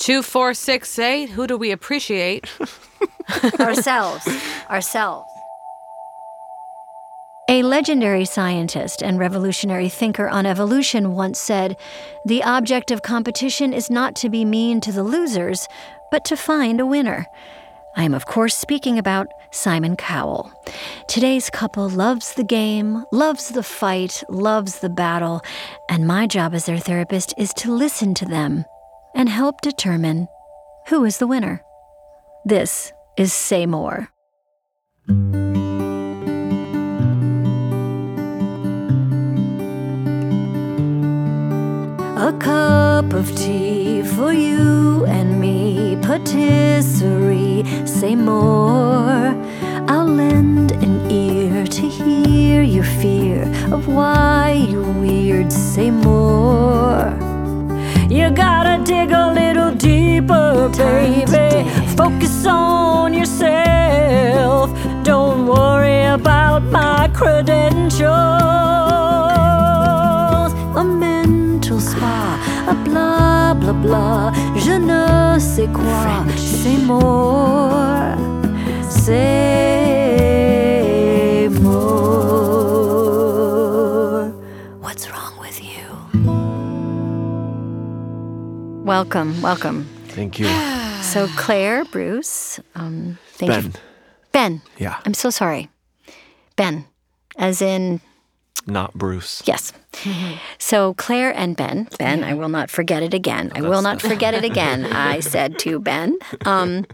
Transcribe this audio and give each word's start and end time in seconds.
Two, 0.00 0.22
four, 0.22 0.54
six, 0.54 0.98
eight. 0.98 1.28
Who 1.28 1.46
do 1.46 1.58
we 1.58 1.72
appreciate? 1.72 2.46
Ourselves. 3.60 4.26
Ourselves. 4.70 5.28
A 7.50 7.62
legendary 7.62 8.24
scientist 8.24 9.02
and 9.02 9.18
revolutionary 9.18 9.90
thinker 9.90 10.26
on 10.26 10.46
evolution 10.46 11.12
once 11.12 11.38
said 11.38 11.76
The 12.24 12.42
object 12.42 12.90
of 12.90 13.02
competition 13.02 13.74
is 13.74 13.90
not 13.90 14.14
to 14.16 14.30
be 14.30 14.46
mean 14.46 14.80
to 14.80 14.90
the 14.92 15.02
losers, 15.02 15.68
but 16.10 16.24
to 16.24 16.36
find 16.36 16.80
a 16.80 16.86
winner. 16.86 17.26
I 17.94 18.04
am, 18.04 18.14
of 18.14 18.24
course, 18.24 18.56
speaking 18.56 18.98
about 18.98 19.26
Simon 19.50 19.96
Cowell. 19.96 20.50
Today's 21.08 21.50
couple 21.50 21.90
loves 21.90 22.32
the 22.32 22.44
game, 22.44 23.04
loves 23.12 23.50
the 23.50 23.62
fight, 23.62 24.24
loves 24.30 24.78
the 24.78 24.88
battle, 24.88 25.42
and 25.90 26.06
my 26.06 26.26
job 26.26 26.54
as 26.54 26.64
their 26.64 26.78
therapist 26.78 27.34
is 27.36 27.52
to 27.54 27.70
listen 27.70 28.14
to 28.14 28.24
them 28.24 28.64
and 29.14 29.28
help 29.28 29.60
determine 29.60 30.28
who 30.88 31.04
is 31.04 31.18
the 31.18 31.26
winner. 31.26 31.62
This 32.44 32.92
is 33.16 33.32
Say 33.32 33.66
More. 33.66 34.08
A 42.22 42.32
cup 42.38 43.12
of 43.12 43.34
tea 43.34 44.02
for 44.02 44.32
you 44.32 45.06
and 45.06 45.40
me, 45.40 45.96
patisserie. 46.02 47.64
Say 47.86 48.14
more. 48.14 49.34
I'll 49.88 50.06
lend 50.06 50.72
an 50.72 51.10
ear 51.10 51.66
to 51.66 51.88
hear 51.88 52.62
your 52.62 52.84
fear 52.84 53.42
of 53.72 53.88
why 53.88 54.52
you're 54.68 54.92
weird. 55.00 55.50
Say 55.50 55.90
more. 55.90 57.29
You 58.10 58.28
gotta 58.30 58.82
dig 58.82 59.12
a 59.12 59.32
little 59.32 59.70
deeper, 59.70 60.68
baby. 60.76 61.64
Focus 61.96 62.44
on 62.44 63.14
yourself. 63.14 64.70
Don't 65.04 65.46
worry 65.46 66.02
about 66.06 66.64
my 66.64 67.08
credentials. 67.14 68.10
A 70.74 70.82
mental 70.84 71.78
spa, 71.78 72.36
a 72.66 72.74
blah 72.84 73.54
blah 73.54 73.74
blah. 73.74 74.32
Je 74.56 74.72
ne 74.72 75.38
sais 75.38 75.68
quoi. 75.68 76.24
Say 76.36 76.78
more. 76.78 78.16
Say 78.88 79.89
Welcome, 88.94 89.40
welcome. 89.40 89.84
Thank 90.08 90.40
you. 90.40 90.48
So 91.00 91.28
Claire, 91.36 91.84
Bruce, 91.84 92.58
um, 92.74 93.18
thank 93.38 93.48
Ben. 93.52 93.64
you. 93.66 93.72
Ben, 94.32 94.62
Yeah. 94.78 94.96
I'm 95.06 95.14
so 95.14 95.30
sorry. 95.30 95.68
Ben, 96.56 96.86
as 97.38 97.62
in 97.62 98.00
Not 98.66 98.92
Bruce. 98.94 99.42
yes. 99.46 99.72
So 100.58 100.94
Claire 100.94 101.30
and 101.36 101.56
Ben, 101.56 101.86
Ben, 102.00 102.24
I 102.24 102.34
will 102.34 102.48
not 102.48 102.68
forget 102.68 103.04
it 103.04 103.14
again. 103.14 103.52
I 103.54 103.60
will 103.60 103.80
not 103.80 104.02
forget 104.02 104.34
it 104.34 104.42
again. 104.42 104.84
I 105.14 105.20
said 105.20 105.60
to 105.60 105.78
Ben. 105.78 106.18
Um, 106.44 106.84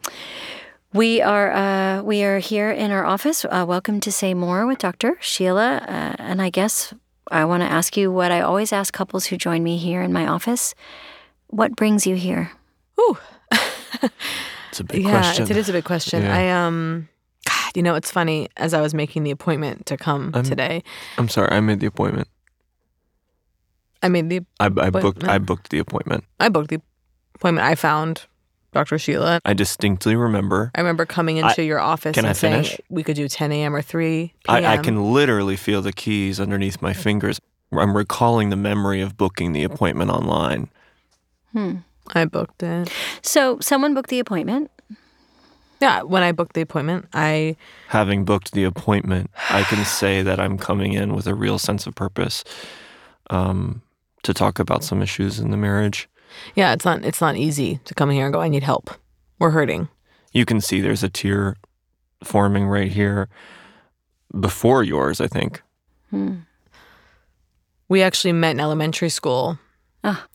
we 0.92 1.22
are 1.22 1.50
uh, 1.52 2.02
we 2.02 2.24
are 2.24 2.40
here 2.40 2.70
in 2.70 2.90
our 2.90 3.06
office. 3.06 3.46
Uh, 3.46 3.64
welcome 3.66 4.00
to 4.00 4.12
say 4.12 4.34
more 4.34 4.66
with 4.66 4.80
Dr. 4.80 5.16
Sheila, 5.20 5.76
uh, 5.88 6.14
and 6.18 6.42
I 6.42 6.50
guess 6.50 6.92
I 7.32 7.46
want 7.46 7.62
to 7.62 7.66
ask 7.70 7.96
you 7.96 8.12
what 8.12 8.30
I 8.30 8.42
always 8.42 8.70
ask 8.70 8.92
couples 8.92 9.26
who 9.26 9.38
join 9.38 9.62
me 9.62 9.78
here 9.78 10.02
in 10.02 10.12
my 10.12 10.26
office. 10.28 10.74
What 11.56 11.74
brings 11.74 12.06
you 12.06 12.16
here? 12.16 12.52
Ooh. 13.00 13.16
It's 14.70 14.80
a 14.80 14.84
big 14.84 15.04
yeah, 15.04 15.10
question. 15.10 15.46
Yeah, 15.46 15.52
it 15.52 15.56
is 15.56 15.70
a 15.70 15.72
big 15.72 15.84
question. 15.84 16.22
Yeah. 16.22 16.36
I 16.36 16.50
um 16.50 17.08
God, 17.46 17.72
you 17.74 17.82
know, 17.82 17.94
it's 17.94 18.10
funny 18.10 18.50
as 18.58 18.74
I 18.74 18.82
was 18.82 18.92
making 18.92 19.22
the 19.22 19.30
appointment 19.30 19.86
to 19.86 19.96
come 19.96 20.32
I'm- 20.34 20.44
today. 20.44 20.82
I'm 21.16 21.30
sorry. 21.30 21.50
I 21.50 21.60
made 21.60 21.80
the 21.80 21.86
appointment. 21.86 22.28
I 24.02 24.10
made 24.10 24.28
the 24.28 24.40
I, 24.60 24.66
I 24.66 24.90
booked. 24.90 25.24
I 25.24 25.38
booked 25.38 25.70
the 25.70 25.78
appointment. 25.78 26.24
I 26.38 26.50
booked 26.50 26.68
the 26.68 26.82
appointment. 27.36 27.66
I 27.66 27.74
found 27.74 28.26
Dr. 28.74 28.98
Sheila. 28.98 29.40
I 29.46 29.54
distinctly 29.54 30.14
remember. 30.14 30.70
I 30.74 30.80
remember 30.80 31.06
coming 31.06 31.38
into 31.38 31.64
your 31.64 31.80
office 31.80 32.12
can 32.12 32.26
and 32.26 32.30
I 32.30 32.34
saying 32.34 32.64
finish? 32.64 32.80
we 32.90 33.02
could 33.02 33.16
do 33.16 33.28
10 33.28 33.50
a.m. 33.52 33.74
or 33.74 33.80
3 33.80 34.34
p.m. 34.44 34.64
I, 34.64 34.74
I 34.74 34.76
can 34.76 35.14
literally 35.14 35.56
feel 35.56 35.80
the 35.80 35.94
keys 35.94 36.38
underneath 36.38 36.82
my 36.82 36.92
fingers. 36.92 37.40
I'm 37.72 37.96
recalling 37.96 38.50
the 38.50 38.56
memory 38.56 39.00
of 39.00 39.16
booking 39.16 39.54
the 39.54 39.64
appointment 39.64 40.10
online. 40.10 40.68
I 42.14 42.24
booked 42.26 42.62
it. 42.62 42.92
So 43.22 43.58
someone 43.60 43.94
booked 43.94 44.10
the 44.10 44.20
appointment. 44.20 44.70
Yeah, 45.80 46.02
when 46.02 46.22
I 46.22 46.32
booked 46.32 46.54
the 46.54 46.62
appointment, 46.62 47.06
I 47.12 47.56
Having 47.88 48.24
booked 48.24 48.52
the 48.52 48.64
appointment, 48.64 49.30
I 49.50 49.62
can 49.64 49.84
say 49.84 50.22
that 50.22 50.40
I'm 50.40 50.56
coming 50.56 50.92
in 50.94 51.14
with 51.14 51.26
a 51.26 51.34
real 51.34 51.58
sense 51.58 51.86
of 51.86 51.94
purpose 51.94 52.44
um, 53.30 53.82
to 54.22 54.32
talk 54.32 54.58
about 54.58 54.84
some 54.84 55.02
issues 55.02 55.38
in 55.38 55.50
the 55.50 55.56
marriage. 55.56 56.08
yeah, 56.54 56.72
it's 56.72 56.84
not 56.84 57.04
it's 57.04 57.20
not 57.20 57.36
easy 57.36 57.80
to 57.84 57.94
come 57.94 58.10
here 58.10 58.24
and 58.26 58.32
go 58.32 58.40
I 58.40 58.48
need 58.48 58.62
help. 58.62 58.90
We're 59.38 59.50
hurting. 59.50 59.88
You 60.32 60.44
can 60.46 60.60
see 60.60 60.80
there's 60.80 61.02
a 61.02 61.08
tear 61.10 61.56
forming 62.24 62.66
right 62.66 62.90
here 62.90 63.28
before 64.38 64.82
yours, 64.82 65.20
I 65.20 65.26
think. 65.28 65.62
We 67.88 68.02
actually 68.02 68.32
met 68.32 68.52
in 68.52 68.60
elementary 68.60 69.10
school. 69.10 69.58
Ah. 70.02 70.26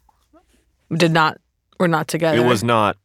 Did 0.93 1.11
not 1.11 1.37
we're 1.79 1.87
not 1.87 2.07
together. 2.07 2.37
It 2.37 2.45
was 2.45 2.63
not 2.63 2.97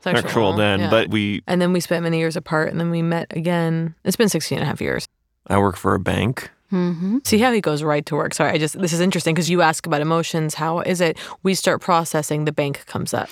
Sexual, 0.00 0.22
sexual 0.22 0.52
then, 0.52 0.80
yeah. 0.80 0.90
but 0.90 1.10
we. 1.10 1.42
and 1.48 1.60
then 1.60 1.72
we 1.72 1.80
spent 1.80 2.04
many 2.04 2.18
years 2.18 2.36
apart 2.36 2.70
and 2.70 2.78
then 2.78 2.90
we 2.90 3.02
met 3.02 3.26
again. 3.30 3.94
It's 4.04 4.16
been 4.16 4.28
16 4.28 4.56
and 4.56 4.62
a 4.62 4.66
half 4.66 4.80
years. 4.80 5.08
I 5.48 5.58
work 5.58 5.76
for 5.76 5.94
a 5.94 6.00
bank. 6.00 6.50
Mm-hmm. 6.72 7.18
See 7.24 7.38
how 7.38 7.52
he 7.52 7.60
goes 7.60 7.82
right 7.82 8.04
to 8.06 8.16
work. 8.16 8.34
Sorry, 8.34 8.52
I 8.52 8.58
just 8.58 8.80
this 8.80 8.92
is 8.92 9.00
interesting 9.00 9.34
because 9.34 9.50
you 9.50 9.62
ask 9.62 9.86
about 9.86 10.00
emotions. 10.00 10.54
How 10.54 10.80
is 10.80 11.00
it? 11.00 11.18
We 11.42 11.54
start 11.54 11.80
processing, 11.80 12.44
the 12.44 12.52
bank 12.52 12.86
comes 12.86 13.12
up. 13.12 13.28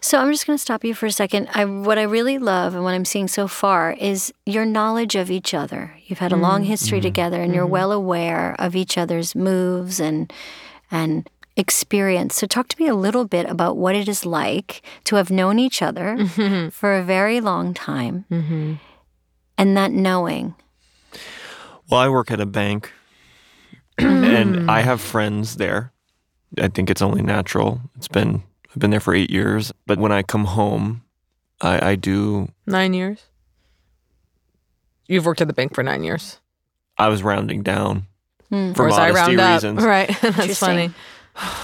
So 0.00 0.18
I'm 0.18 0.30
just 0.32 0.46
going 0.46 0.56
to 0.56 0.62
stop 0.62 0.84
you 0.84 0.94
for 0.94 1.06
a 1.06 1.12
second. 1.12 1.48
I, 1.54 1.64
what 1.64 1.98
I 1.98 2.02
really 2.02 2.38
love 2.38 2.74
and 2.74 2.84
what 2.84 2.94
I'm 2.94 3.06
seeing 3.06 3.28
so 3.28 3.46
far 3.46 3.92
is 3.92 4.32
your 4.44 4.66
knowledge 4.66 5.14
of 5.14 5.30
each 5.30 5.54
other. 5.54 5.94
You've 6.06 6.18
had 6.18 6.32
a 6.32 6.36
long 6.36 6.62
mm. 6.62 6.66
history 6.66 6.98
mm-hmm. 6.98 7.04
together, 7.04 7.40
and 7.40 7.54
you're 7.54 7.64
mm-hmm. 7.64 7.72
well 7.72 7.92
aware 7.92 8.54
of 8.58 8.76
each 8.76 8.98
other's 8.98 9.34
moves 9.34 10.00
and 10.00 10.32
and 10.90 11.28
experience. 11.56 12.34
So 12.36 12.46
talk 12.46 12.68
to 12.68 12.82
me 12.82 12.88
a 12.88 12.94
little 12.94 13.24
bit 13.24 13.48
about 13.48 13.76
what 13.76 13.94
it 13.94 14.08
is 14.08 14.26
like 14.26 14.82
to 15.04 15.16
have 15.16 15.30
known 15.30 15.58
each 15.58 15.82
other 15.82 16.16
mm-hmm. 16.16 16.68
for 16.70 16.94
a 16.94 17.02
very 17.02 17.40
long 17.40 17.74
time, 17.74 18.24
mm-hmm. 18.30 18.74
and 19.56 19.76
that 19.76 19.92
knowing. 19.92 20.54
Well, 21.90 22.00
I 22.00 22.08
work 22.08 22.30
at 22.30 22.40
a 22.40 22.46
bank 22.46 22.92
and 23.98 24.56
mm. 24.56 24.70
I 24.70 24.80
have 24.80 25.00
friends 25.00 25.56
there. 25.56 25.92
I 26.58 26.68
think 26.68 26.90
it's 26.90 27.02
only 27.02 27.22
natural. 27.22 27.80
It's 27.96 28.08
been, 28.08 28.42
I've 28.70 28.78
been 28.78 28.90
there 28.90 29.00
for 29.00 29.14
eight 29.14 29.30
years. 29.30 29.72
But 29.86 29.98
when 29.98 30.12
I 30.12 30.22
come 30.22 30.44
home, 30.44 31.02
I, 31.60 31.90
I 31.90 31.94
do, 31.96 32.48
Nine 32.66 32.94
years. 32.94 33.26
You've 35.06 35.26
worked 35.26 35.40
at 35.40 35.48
the 35.48 35.54
bank 35.54 35.74
for 35.74 35.82
nine 35.82 36.02
years. 36.02 36.40
I 36.96 37.08
was 37.08 37.22
rounding 37.22 37.62
down 37.62 38.06
hmm. 38.48 38.72
for 38.72 38.84
Whereas 38.84 38.98
I 38.98 39.10
modesty 39.10 39.36
round 39.36 39.40
up. 39.40 39.54
reasons. 39.54 39.84
Right. 39.84 40.16
That's 40.22 40.58
funny. 40.58 40.92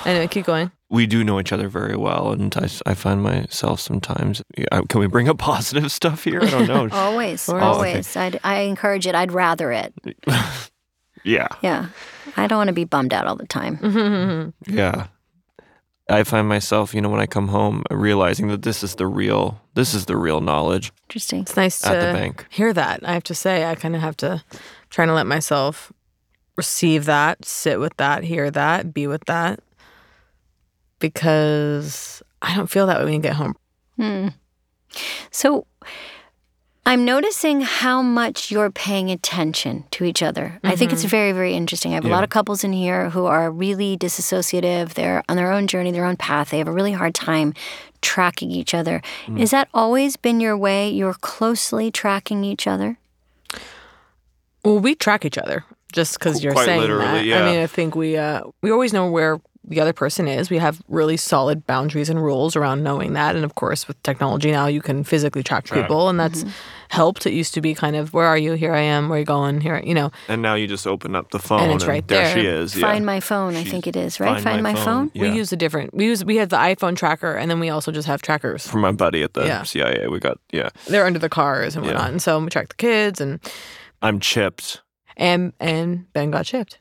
Anyway, 0.05 0.27
keep 0.29 0.47
going. 0.47 0.71
we 0.89 1.07
do 1.07 1.23
know 1.23 1.39
each 1.39 1.53
other 1.53 1.69
very 1.69 1.97
well, 1.97 2.33
and 2.33 2.55
I, 2.57 2.69
I 2.91 2.95
find 2.95 3.23
myself 3.23 3.81
sometimes. 3.81 4.43
Yeah, 4.57 4.81
Can 4.89 5.01
we 5.01 5.07
bring 5.07 5.29
up 5.29 5.39
positive 5.39 5.93
stuff 6.01 6.25
here? 6.25 6.41
I 6.43 6.51
don't 6.51 6.67
know. 6.67 6.89
Always, 6.93 7.47
course. 7.47 7.63
Oh, 7.63 7.67
okay. 7.81 7.91
always. 7.93 8.17
I'd, 8.17 8.41
I 8.43 8.61
encourage 8.63 9.07
it. 9.07 9.15
I'd 9.15 9.31
rather 9.33 9.71
it. 9.73 9.93
yeah, 11.25 11.49
Yeah. 11.63 11.89
I 12.37 12.47
don't 12.47 12.59
want 12.59 12.69
to 12.69 12.75
be 12.75 12.85
bummed 12.85 13.13
out 13.13 13.27
all 13.27 13.37
the 13.37 13.47
time. 13.47 13.77
Mm-hmm. 13.79 14.75
yeah. 14.75 15.07
I 16.09 16.25
find 16.25 16.49
myself, 16.49 16.93
you 16.93 17.01
know, 17.01 17.09
when 17.09 17.21
I 17.21 17.27
come 17.27 17.49
home, 17.49 17.85
realizing 17.91 18.49
that 18.49 18.63
this 18.63 18.83
is 18.83 18.97
the 18.97 19.07
real, 19.07 19.61
this 19.75 19.95
is 19.95 20.07
the 20.07 20.17
real 20.17 20.41
knowledge 20.41 20.93
Interesting. 21.09 21.43
It's 21.43 21.57
nice 21.57 21.85
at 21.85 21.93
to 22.01 22.07
the 22.07 22.13
bank. 22.13 22.47
hear 22.51 22.73
that. 22.73 23.01
I 23.09 23.13
have 23.13 23.23
to 23.25 23.35
say, 23.35 23.65
I 23.71 23.77
kind 23.77 23.95
of 23.95 24.01
have 24.01 24.17
to 24.19 24.43
trying 24.91 25.07
to 25.07 25.15
let 25.15 25.27
myself 25.29 25.93
receive 26.61 27.07
that, 27.07 27.43
sit 27.43 27.81
with 27.81 27.97
that, 27.97 28.23
hear 28.23 28.51
that, 28.51 28.93
be 28.93 29.07
with 29.07 29.25
that, 29.25 29.61
because 30.99 32.23
I 32.43 32.55
don't 32.55 32.69
feel 32.69 32.87
that 32.87 32.99
way 32.99 33.05
when 33.05 33.15
you 33.15 33.21
get 33.21 33.37
home. 33.37 33.57
Hmm. 33.97 34.29
So 35.31 35.67
I'm 36.85 37.07
noticing 37.07 37.63
how 37.63 38.03
much 38.03 38.51
you're 38.51 38.71
paying 38.71 39.11
attention 39.11 39.85
to 39.93 40.05
each 40.05 40.23
other. 40.23 40.61
I 40.63 40.77
think 40.77 40.93
it's 40.93 41.05
very, 41.05 41.33
very 41.33 41.55
interesting. 41.55 41.93
I 41.93 41.95
have 41.95 42.05
a 42.05 42.09
lot 42.09 42.25
of 42.25 42.29
couples 42.29 42.63
in 42.63 42.75
here 42.75 43.09
who 43.09 43.25
are 43.25 43.51
really 43.51 43.97
disassociative. 43.97 44.95
They're 44.95 45.23
on 45.31 45.37
their 45.37 45.53
own 45.53 45.67
journey, 45.67 45.93
their 45.93 46.05
own 46.05 46.19
path. 46.19 46.51
They 46.51 46.59
have 46.59 46.69
a 46.69 46.73
really 46.73 46.93
hard 46.93 47.15
time 47.15 47.55
tracking 48.03 48.51
each 48.51 48.75
other. 48.75 49.01
Is 49.37 49.51
that 49.51 49.69
always 49.73 50.17
been 50.19 50.41
your 50.41 50.59
way? 50.59 50.91
You're 50.91 51.15
closely 51.15 51.91
tracking 51.91 52.45
each 52.45 52.67
other? 52.67 52.99
Well, 54.63 54.79
we 54.79 54.95
track 54.95 55.25
each 55.25 55.39
other 55.39 55.65
just 55.93 56.19
because 56.19 56.43
you're 56.43 56.53
Quite 56.53 56.67
saying 56.67 56.81
literally, 56.81 57.05
that. 57.05 57.25
yeah. 57.25 57.43
I 57.43 57.51
mean, 57.51 57.61
I 57.61 57.67
think 57.67 57.95
we 57.95 58.17
uh, 58.17 58.43
we 58.63 58.71
always 58.71 58.93
know 58.93 59.11
where 59.11 59.41
the 59.63 59.79
other 59.79 59.93
person 59.93 60.27
is. 60.27 60.49
We 60.51 60.57
have 60.57 60.81
really 60.89 61.19
solid 61.19 61.67
boundaries 61.67 62.09
and 62.09 62.21
rules 62.21 62.57
around 62.57 62.83
knowing 62.83 63.13
that. 63.13 63.37
And 63.37 63.45
of 63.45 63.55
course, 63.57 63.87
with 63.87 64.03
technology 64.03 64.51
now, 64.51 64.67
you 64.67 64.81
can 64.81 65.05
physically 65.05 65.43
track 65.43 65.67
people, 65.71 66.09
and 66.09 66.19
that's 66.19 66.45
helped. 66.89 67.27
It 67.27 67.35
used 67.35 67.53
to 67.55 67.61
be 67.61 67.75
kind 67.75 67.95
of, 67.95 68.13
where 68.15 68.27
are 68.27 68.39
you? 68.39 68.55
Here 68.55 68.73
I 68.73 68.81
am. 68.81 69.11
Where 69.11 69.17
are 69.17 69.21
you 69.21 69.27
going? 69.27 69.61
Here, 69.61 69.81
you 69.85 69.93
know. 69.95 70.11
And 70.29 70.41
now 70.41 70.55
you 70.55 70.67
just 70.67 70.87
open 70.87 71.15
up 71.15 71.31
the 71.31 71.39
phone, 71.39 71.61
and 71.61 71.73
it's 71.73 71.85
right 71.85 72.07
there. 72.09 72.25
there. 72.25 72.35
she 72.35 72.47
is. 72.47 72.75
yeah. 72.75 72.81
Find 72.87 73.05
my 73.05 73.21
phone, 73.21 73.55
I 73.55 73.63
think 73.63 73.87
it 73.87 73.97
is, 73.97 74.19
right? 74.19 74.41
Find, 74.43 74.63
my, 74.63 74.75
phone. 74.75 75.11
Yeah. 75.15 75.23
We 75.31 75.37
use 75.37 75.53
a 75.53 75.57
different. 75.57 75.93
We 75.95 76.07
use 76.07 76.25
we 76.25 76.37
have 76.37 76.49
the 76.49 76.57
iPhone 76.57 76.97
tracker, 76.97 77.35
and 77.35 77.51
then 77.51 77.61
we 77.61 77.69
also 77.69 77.93
just 77.93 78.09
have 78.09 78.23
trackers. 78.23 78.67
from 78.67 78.81
my 78.81 78.93
buddy 78.93 79.23
at 79.23 79.35
the 79.35 79.45
Yeah. 79.45 79.63
CIA. 79.63 80.09
We 80.09 80.21
got 80.21 80.39
yeah. 80.53 80.71
They're 80.89 81.05
under 81.07 81.19
the 81.19 81.29
cars 81.29 81.77
and 81.77 81.85
Yeah. 81.85 81.93
whatnot, 81.93 82.11
and 82.11 82.23
so 82.23 82.41
we 82.41 82.49
track 82.49 82.69
the 82.71 82.77
kids 82.77 83.21
and 83.21 83.41
I'm 84.03 84.19
chipped. 84.21 84.81
And 85.21 85.53
and 85.61 86.13
Ben 86.13 86.33
got 86.33 86.45
chipped. 86.47 86.79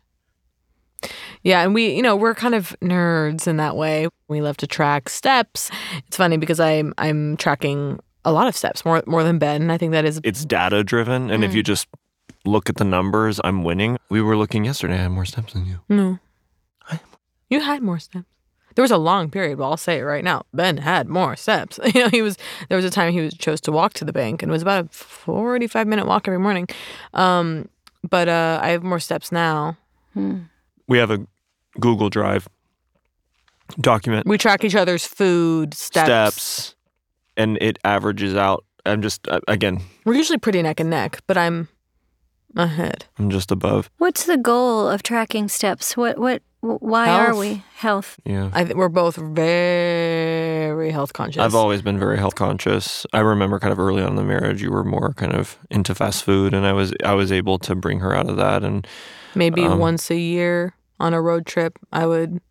Yeah, 1.44 1.62
and 1.62 1.74
we, 1.74 1.95
you 1.95 2.01
know, 2.01 2.15
we're 2.18 2.36
kind 2.36 2.53
of 2.53 2.75
nerds 2.81 3.47
in 3.47 3.56
that 3.57 3.77
way. 3.77 4.07
We 4.27 4.41
love 4.41 4.57
to 4.57 4.68
track 4.68 5.07
steps. 5.07 5.71
It's 6.07 6.18
funny 6.18 6.36
because 6.38 6.59
I'm 6.59 6.94
I'm 6.97 7.38
tracking 7.38 8.00
a 8.25 8.33
lot 8.33 8.47
of 8.47 8.56
steps 8.56 8.83
more 8.83 9.01
more 9.06 9.24
than 9.24 9.39
Ben. 9.39 9.62
And 9.62 9.71
I 9.71 9.77
think 9.77 9.94
that 9.94 10.03
is 10.06 10.19
It's 10.24 10.44
data 10.44 10.83
driven, 10.83 11.30
and 11.31 11.44
if 11.44 11.53
you 11.56 11.63
just 11.63 11.88
look 12.45 12.69
at 12.69 12.75
the 12.75 12.83
numbers, 12.83 13.39
I'm 13.44 13.63
winning. 13.63 13.97
We 14.09 14.21
were 14.21 14.36
looking 14.36 14.65
yesterday. 14.65 14.95
I 14.95 15.03
had 15.03 15.12
more 15.12 15.25
steps 15.25 15.53
than 15.53 15.65
you. 15.65 15.80
no. 15.88 16.19
I- 16.89 17.00
You 17.50 17.62
had 17.62 17.81
more 17.81 18.00
steps. 18.00 18.25
There 18.75 18.83
was 18.83 18.91
a 18.91 18.97
long 18.97 19.30
period. 19.30 19.57
Well, 19.57 19.71
I'll 19.71 19.77
say 19.77 20.00
it 20.00 20.03
right 20.03 20.24
now. 20.24 20.44
Ben 20.53 20.77
had 20.77 21.07
more 21.09 21.36
steps. 21.36 21.80
You 21.94 22.01
know, 22.03 22.09
he 22.09 22.21
was. 22.21 22.38
There 22.68 22.75
was 22.75 22.86
a 22.86 22.89
time 22.89 23.12
he 23.13 23.21
was 23.21 23.33
chose 23.33 23.62
to 23.62 23.71
walk 23.71 23.94
to 23.94 24.06
the 24.06 24.13
bank, 24.13 24.44
and 24.44 24.51
it 24.51 24.53
was 24.53 24.62
about 24.62 24.86
a 24.86 24.88
forty-five 24.89 25.88
minute 25.88 26.06
walk 26.07 26.27
every 26.27 26.39
morning. 26.39 26.68
Um, 27.13 27.69
but 28.09 28.27
uh, 28.27 28.59
I 28.61 28.69
have 28.69 28.83
more 28.83 29.00
steps 29.00 29.31
now. 29.31 29.77
We 30.88 30.97
have 30.97 31.11
a 31.11 31.19
Google 31.79 32.09
Drive 32.09 32.47
document 33.79 34.25
We 34.25 34.38
track 34.38 34.63
each 34.63 34.75
other's 34.75 35.06
food 35.06 35.73
steps. 35.73 36.07
steps, 36.07 36.75
and 37.38 37.57
it 37.61 37.77
averages 37.83 38.35
out. 38.35 38.65
I'm 38.85 39.01
just 39.01 39.27
uh, 39.27 39.39
again, 39.47 39.81
We're 40.06 40.15
usually 40.15 40.39
pretty 40.39 40.61
neck 40.61 40.79
and 40.79 40.89
neck, 40.89 41.21
but 41.27 41.38
I'm 41.38 41.67
ahead. 42.56 43.06
I'm 43.19 43.29
just 43.29 43.51
above. 43.51 43.89
What's 43.97 44.25
the 44.25 44.38
goal 44.38 44.88
of 44.89 45.03
tracking 45.03 45.47
steps? 45.47 45.95
What, 45.95 46.17
what, 46.17 46.41
wh- 46.61 46.81
why 46.81 47.09
are 47.09 47.35
we? 47.35 47.63
Health. 47.75 48.19
Yeah. 48.25 48.50
I 48.53 48.63
think 48.65 48.77
we're 48.77 48.89
both 48.89 49.15
very 49.15 50.91
health 50.91 51.13
conscious. 51.13 51.41
I've 51.41 51.56
always 51.56 51.81
been 51.81 52.00
very 52.00 52.17
health 52.17 52.35
conscious. 52.35 53.06
I 53.13 53.19
remember 53.19 53.59
kind 53.59 53.71
of 53.71 53.79
early 53.79 54.01
on 54.03 54.09
in 54.09 54.15
the 54.15 54.23
marriage, 54.23 54.61
you 54.61 54.71
were 54.71 54.83
more 54.83 55.13
kind 55.13 55.33
of 55.33 55.57
into 55.69 55.95
fast 55.95 56.23
food, 56.23 56.53
and 56.53 56.65
I 56.65 56.73
was 56.73 56.94
I 57.03 57.13
was 57.13 57.31
able 57.31 57.57
to 57.59 57.75
bring 57.75 58.00
her 58.00 58.15
out 58.15 58.29
of 58.29 58.38
that. 58.38 58.63
And 58.63 58.88
maybe 59.35 59.63
um, 59.63 59.79
once 59.79 60.09
a 60.11 60.17
year 60.17 60.75
on 61.00 61.13
a 61.13 61.21
road 61.21 61.45
trip, 61.45 61.79
I 61.91 62.06
would 62.06 62.41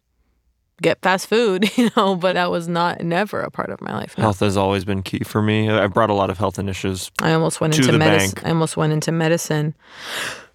get 0.81 1.03
fast 1.03 1.27
food, 1.27 1.69
you 1.77 1.91
know, 1.97 2.15
but 2.15 2.35
that 2.35 2.51
was 2.51 2.69
not 2.69 3.01
never 3.03 3.41
a 3.41 3.51
part 3.51 3.71
of 3.71 3.81
my 3.81 3.93
life. 3.93 4.17
No. 4.17 4.23
health 4.23 4.41
has 4.41 4.57
always 4.57 4.85
been 4.85 5.03
key 5.03 5.21
for 5.25 5.43
me. 5.43 5.69
I've 5.69 5.93
brought 5.93 6.11
a 6.11 6.15
lot 6.15 6.31
of 6.31 6.39
health 6.39 6.59
initiatives. 6.59 7.11
I 7.21 7.33
almost 7.33 7.61
went 7.61 7.75
To 7.75 7.81
into 7.81 7.99
medicine. 7.99 8.39
I 8.45 8.51
almost 8.51 8.77
went 8.77 8.93
into 8.93 9.13
medicine, 9.13 9.75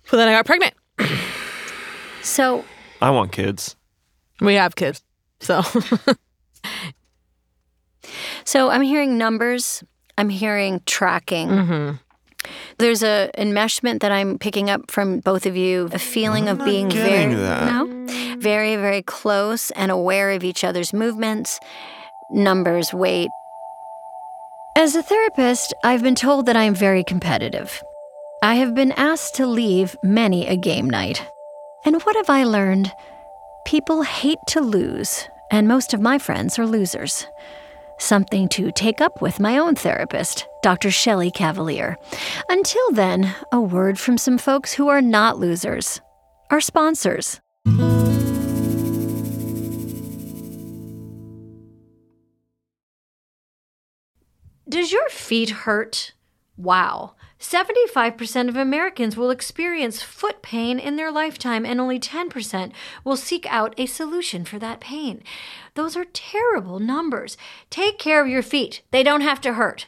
but 0.10 0.18
then 0.18 0.28
I 0.28 0.32
got 0.32 0.46
pregnant. 0.46 0.74
So 2.22 2.64
I 3.04 3.10
want 3.10 3.34
kids. 3.34 3.76
We 4.40 4.54
have 4.54 4.78
kids, 4.78 5.04
so 5.42 5.62
So 8.46 8.70
I'm 8.70 8.82
hearing 8.82 9.18
numbers. 9.18 9.84
I'm 10.18 10.30
hearing 10.30 10.82
tracking. 10.86 11.50
Mm-hmm. 11.50 11.96
There's 12.78 13.04
a 13.04 13.30
enmeshment 13.38 14.00
that 14.00 14.14
I'm 14.14 14.40
picking 14.40 14.70
up 14.70 14.90
from 14.90 15.20
both 15.20 15.46
of 15.46 15.58
you. 15.58 15.90
A 15.92 16.00
feeling 16.00 16.48
of 16.48 16.64
being 16.64 16.90
very 16.90 17.36
that. 17.36 17.66
no, 17.66 18.06
very 18.38 18.78
very 18.78 19.02
close 19.02 19.70
and 19.72 19.92
aware 19.92 20.32
of 20.32 20.46
each 20.46 20.64
other's 20.64 20.94
movements, 20.94 21.60
numbers, 22.32 22.94
weight. 22.94 23.30
As 24.78 24.96
a 24.96 25.04
therapist, 25.04 25.74
I've 25.84 26.04
been 26.04 26.16
told 26.16 26.46
that 26.46 26.56
I 26.56 26.64
am 26.64 26.74
very 26.74 27.04
competitive. 27.04 27.84
I 28.42 28.56
have 28.56 28.74
been 28.74 28.94
asked 28.94 29.36
to 29.36 29.46
leave 29.46 29.98
many 30.04 30.48
a 30.48 30.56
game 30.56 30.90
night. 30.90 31.22
And 31.86 32.02
what 32.04 32.16
have 32.16 32.30
I 32.30 32.44
learned? 32.44 32.92
People 33.66 34.04
hate 34.04 34.40
to 34.48 34.62
lose, 34.62 35.28
and 35.52 35.68
most 35.68 35.94
of 35.94 36.02
my 36.02 36.18
friends 36.18 36.58
are 36.58 36.68
losers 36.68 37.28
something 38.04 38.48
to 38.50 38.72
take 38.72 39.02
up 39.02 39.22
with 39.22 39.40
my 39.40 39.58
own 39.58 39.76
therapist, 39.76 40.48
Dr. 40.62 40.92
Shelley 40.92 41.32
Cavalier. 41.32 41.98
Until 42.50 42.92
then, 42.92 43.34
a 43.52 43.62
word 43.62 44.00
from 44.00 44.18
some 44.18 44.38
folks 44.38 44.74
who 44.74 44.90
are 44.90 45.02
not 45.02 45.40
losers, 45.40 46.02
our 46.50 46.62
sponsors. 46.62 47.40
Does 54.70 54.92
your 54.92 55.10
feet 55.10 55.50
hurt? 55.52 56.14
Wow. 56.56 57.16
75% 57.40 58.48
of 58.48 58.56
Americans 58.56 59.18
will 59.18 59.32
experience 59.32 60.02
foot 60.02 60.42
pain 60.42 60.80
in 60.80 60.96
their 60.96 61.12
lifetime, 61.12 61.66
and 61.66 61.82
only 61.82 62.00
10% 62.00 62.72
will 63.04 63.18
seek 63.18 63.46
out 63.52 63.74
a 63.78 63.86
solution 63.86 64.46
for 64.46 64.60
that 64.60 64.80
pain. 64.80 65.24
Those 65.74 65.98
are 65.98 66.06
terrible 66.14 66.80
numbers. 66.80 67.36
Take 67.70 67.98
care 67.98 68.22
of 68.22 68.28
your 68.28 68.44
feet, 68.44 68.82
they 68.92 69.04
don't 69.04 69.22
have 69.22 69.42
to 69.42 69.54
hurt. 69.54 69.88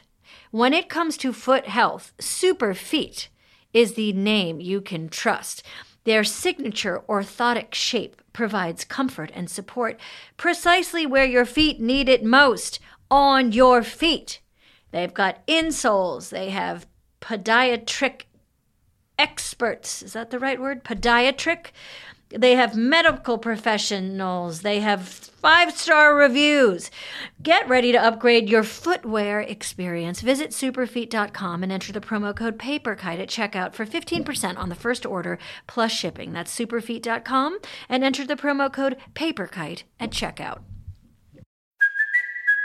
When 0.50 0.72
it 0.72 0.88
comes 0.88 1.16
to 1.18 1.32
foot 1.32 1.66
health, 1.66 2.12
Super 2.18 2.74
Feet 2.74 3.28
is 3.72 3.94
the 3.94 4.12
name 4.12 4.60
you 4.60 4.80
can 4.80 5.08
trust. 5.08 5.62
Their 6.04 6.24
signature 6.24 7.02
orthotic 7.08 7.74
shape 7.74 8.22
provides 8.32 8.84
comfort 8.84 9.30
and 9.34 9.50
support 9.50 10.00
precisely 10.36 11.06
where 11.06 11.24
your 11.24 11.44
feet 11.44 11.80
need 11.80 12.08
it 12.08 12.24
most 12.24 12.80
on 13.10 13.52
your 13.52 13.82
feet. 13.82 14.40
They've 14.96 15.12
got 15.12 15.46
insoles, 15.46 16.30
they 16.30 16.48
have 16.48 16.86
podiatric 17.20 18.22
experts. 19.18 20.02
Is 20.02 20.14
that 20.14 20.30
the 20.30 20.38
right 20.38 20.58
word? 20.58 20.84
Podiatric. 20.84 21.66
They 22.30 22.54
have 22.54 22.74
medical 22.74 23.36
professionals. 23.36 24.62
They 24.62 24.80
have 24.80 25.06
five 25.06 25.76
star 25.76 26.16
reviews. 26.16 26.90
Get 27.42 27.68
ready 27.68 27.92
to 27.92 27.98
upgrade 27.98 28.48
your 28.48 28.62
footwear 28.62 29.42
experience. 29.42 30.22
Visit 30.22 30.52
superfeet.com 30.52 31.62
and 31.62 31.70
enter 31.70 31.92
the 31.92 32.00
promo 32.00 32.34
code 32.34 32.58
PAPERKITE 32.58 33.20
at 33.20 33.28
checkout 33.28 33.74
for 33.74 33.84
15% 33.84 34.56
on 34.56 34.70
the 34.70 34.74
first 34.74 35.04
order 35.04 35.38
plus 35.66 35.92
shipping. 35.92 36.32
That's 36.32 36.58
superfeet.com 36.58 37.58
and 37.90 38.02
enter 38.02 38.26
the 38.26 38.34
promo 38.34 38.72
code 38.72 38.96
PAPERKITE 39.14 39.84
at 40.00 40.10
checkout. 40.10 40.60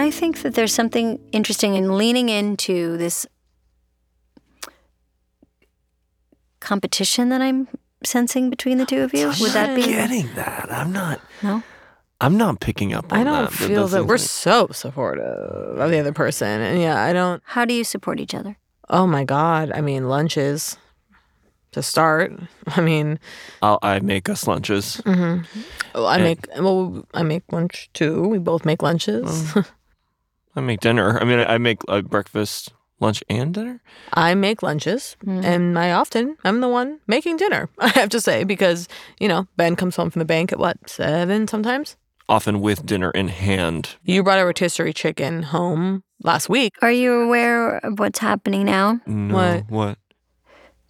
I 0.00 0.10
think 0.10 0.42
that 0.42 0.54
there's 0.54 0.72
something 0.74 1.18
interesting 1.32 1.74
in 1.74 1.96
leaning 1.96 2.28
into 2.28 2.96
this 2.96 3.26
competition 6.60 7.28
that 7.30 7.40
I'm 7.40 7.68
sensing 8.04 8.50
between 8.50 8.78
the 8.78 8.86
two 8.86 9.02
of 9.02 9.14
you. 9.14 9.28
Would 9.40 9.52
that 9.52 9.74
be 9.74 9.82
getting 9.82 10.32
that? 10.34 10.68
I'm 10.70 10.92
not. 10.92 11.20
no? 11.42 11.62
I'm 12.20 12.36
not 12.36 12.60
picking 12.60 12.92
up. 12.92 13.12
On 13.12 13.18
I 13.18 13.24
don't 13.24 13.44
that. 13.44 13.50
That 13.50 13.56
feel 13.56 13.68
that 13.68 13.96
doesn't- 13.96 14.06
we're 14.06 14.18
so 14.18 14.68
supportive 14.72 15.24
of 15.78 15.90
the 15.90 15.98
other 15.98 16.12
person. 16.12 16.60
And 16.60 16.80
yeah, 16.80 17.02
I 17.02 17.12
don't. 17.12 17.42
How 17.46 17.64
do 17.64 17.72
you 17.72 17.84
support 17.84 18.20
each 18.20 18.34
other? 18.34 18.56
Oh 18.90 19.06
my 19.06 19.24
God. 19.24 19.70
I 19.72 19.80
mean, 19.80 20.08
lunches 20.08 20.76
to 21.72 21.82
start. 21.82 22.32
I 22.66 22.80
mean, 22.82 23.18
I'll, 23.62 23.78
I 23.82 24.00
make 24.00 24.28
us 24.28 24.46
lunches. 24.46 25.00
oh, 25.06 25.42
I 26.04 26.16
And- 26.16 26.24
make, 26.24 26.46
well, 26.58 27.06
I 27.14 27.22
make 27.22 27.44
lunch 27.52 27.88
too. 27.94 28.22
We 28.28 28.38
both 28.38 28.64
make 28.66 28.82
lunches. 28.82 29.24
Mm. 29.52 29.66
I 30.56 30.60
make 30.60 30.80
dinner. 30.80 31.18
I 31.20 31.24
mean, 31.24 31.38
I 31.38 31.54
I 31.54 31.58
make 31.58 31.78
uh, 31.88 32.02
breakfast, 32.02 32.72
lunch, 32.98 33.22
and 33.28 33.54
dinner. 33.54 33.80
I 34.14 34.34
make 34.34 34.62
lunches, 34.62 35.16
and 35.26 35.78
I 35.78 35.92
often 35.92 36.36
I'm 36.44 36.60
the 36.60 36.68
one 36.68 37.00
making 37.06 37.36
dinner. 37.36 37.68
I 37.78 37.88
have 37.90 38.08
to 38.10 38.20
say 38.20 38.44
because 38.44 38.88
you 39.20 39.28
know 39.28 39.46
Ben 39.56 39.76
comes 39.76 39.96
home 39.96 40.10
from 40.10 40.20
the 40.20 40.26
bank 40.26 40.52
at 40.52 40.58
what 40.58 40.76
seven 40.88 41.46
sometimes. 41.48 41.96
Often 42.28 42.60
with 42.60 42.86
dinner 42.86 43.10
in 43.10 43.26
hand. 43.28 43.96
You 44.04 44.22
brought 44.22 44.38
a 44.38 44.44
rotisserie 44.44 44.92
chicken 44.92 45.42
home 45.42 46.04
last 46.22 46.48
week. 46.48 46.72
Are 46.80 46.92
you 46.92 47.12
aware 47.22 47.78
of 47.78 47.98
what's 47.98 48.20
happening 48.20 48.66
now? 48.66 49.00
No, 49.04 49.34
What? 49.34 49.64
What? 49.70 49.98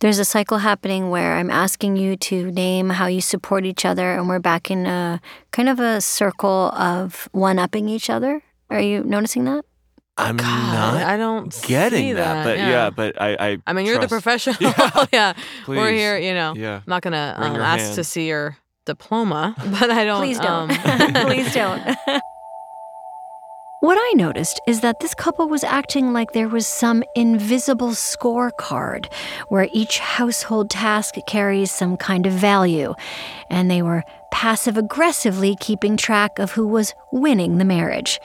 There's 0.00 0.18
a 0.18 0.24
cycle 0.24 0.58
happening 0.58 1.10
where 1.10 1.36
I'm 1.36 1.50
asking 1.50 1.96
you 1.96 2.16
to 2.16 2.50
name 2.50 2.88
how 2.90 3.06
you 3.06 3.20
support 3.20 3.64
each 3.66 3.84
other, 3.84 4.12
and 4.14 4.28
we're 4.28 4.38
back 4.38 4.70
in 4.70 4.86
a 4.86 5.20
kind 5.50 5.68
of 5.68 5.78
a 5.80 6.00
circle 6.00 6.72
of 6.72 7.28
one 7.32 7.58
upping 7.58 7.88
each 7.88 8.08
other. 8.08 8.42
Are 8.70 8.80
you 8.80 9.02
noticing 9.02 9.44
that? 9.44 9.64
I'm 10.16 10.36
God, 10.36 10.46
not 10.74 11.02
I 11.02 11.16
don't 11.16 11.50
getting 11.62 11.98
see 12.08 12.12
that, 12.12 12.44
but 12.44 12.58
yeah. 12.58 12.90
but 12.90 13.20
I. 13.20 13.36
I, 13.52 13.58
I 13.66 13.72
mean, 13.72 13.86
you're 13.86 13.98
the 13.98 14.08
professional. 14.08 14.56
Yeah, 14.60 15.06
Yeah, 15.12 15.32
we're 15.66 15.90
here. 15.92 16.18
You 16.18 16.34
know, 16.34 16.54
Yeah. 16.54 16.76
I'm 16.76 16.82
not 16.86 17.02
gonna 17.02 17.34
um, 17.38 17.56
ask 17.56 17.84
hand. 17.84 17.94
to 17.94 18.04
see 18.04 18.28
your 18.28 18.58
diploma, 18.84 19.54
but 19.80 19.90
I 19.90 20.04
don't. 20.04 20.20
Please 20.20 20.38
don't. 20.38 20.70
um, 20.86 21.26
Please 21.26 21.54
don't. 21.54 21.96
What 23.80 23.96
I 23.98 24.12
noticed 24.14 24.60
is 24.66 24.82
that 24.82 25.00
this 25.00 25.14
couple 25.14 25.48
was 25.48 25.64
acting 25.64 26.12
like 26.12 26.32
there 26.32 26.48
was 26.48 26.66
some 26.66 27.02
invisible 27.16 27.92
scorecard 27.92 29.10
where 29.48 29.68
each 29.72 30.00
household 30.00 30.68
task 30.68 31.14
carries 31.26 31.70
some 31.72 31.96
kind 31.96 32.26
of 32.26 32.34
value, 32.34 32.92
and 33.48 33.70
they 33.70 33.80
were 33.80 34.04
passive 34.32 34.76
aggressively 34.76 35.56
keeping 35.60 35.96
track 35.96 36.38
of 36.38 36.52
who 36.52 36.66
was 36.66 36.94
winning 37.12 37.58
the 37.58 37.64
marriage. 37.64 38.18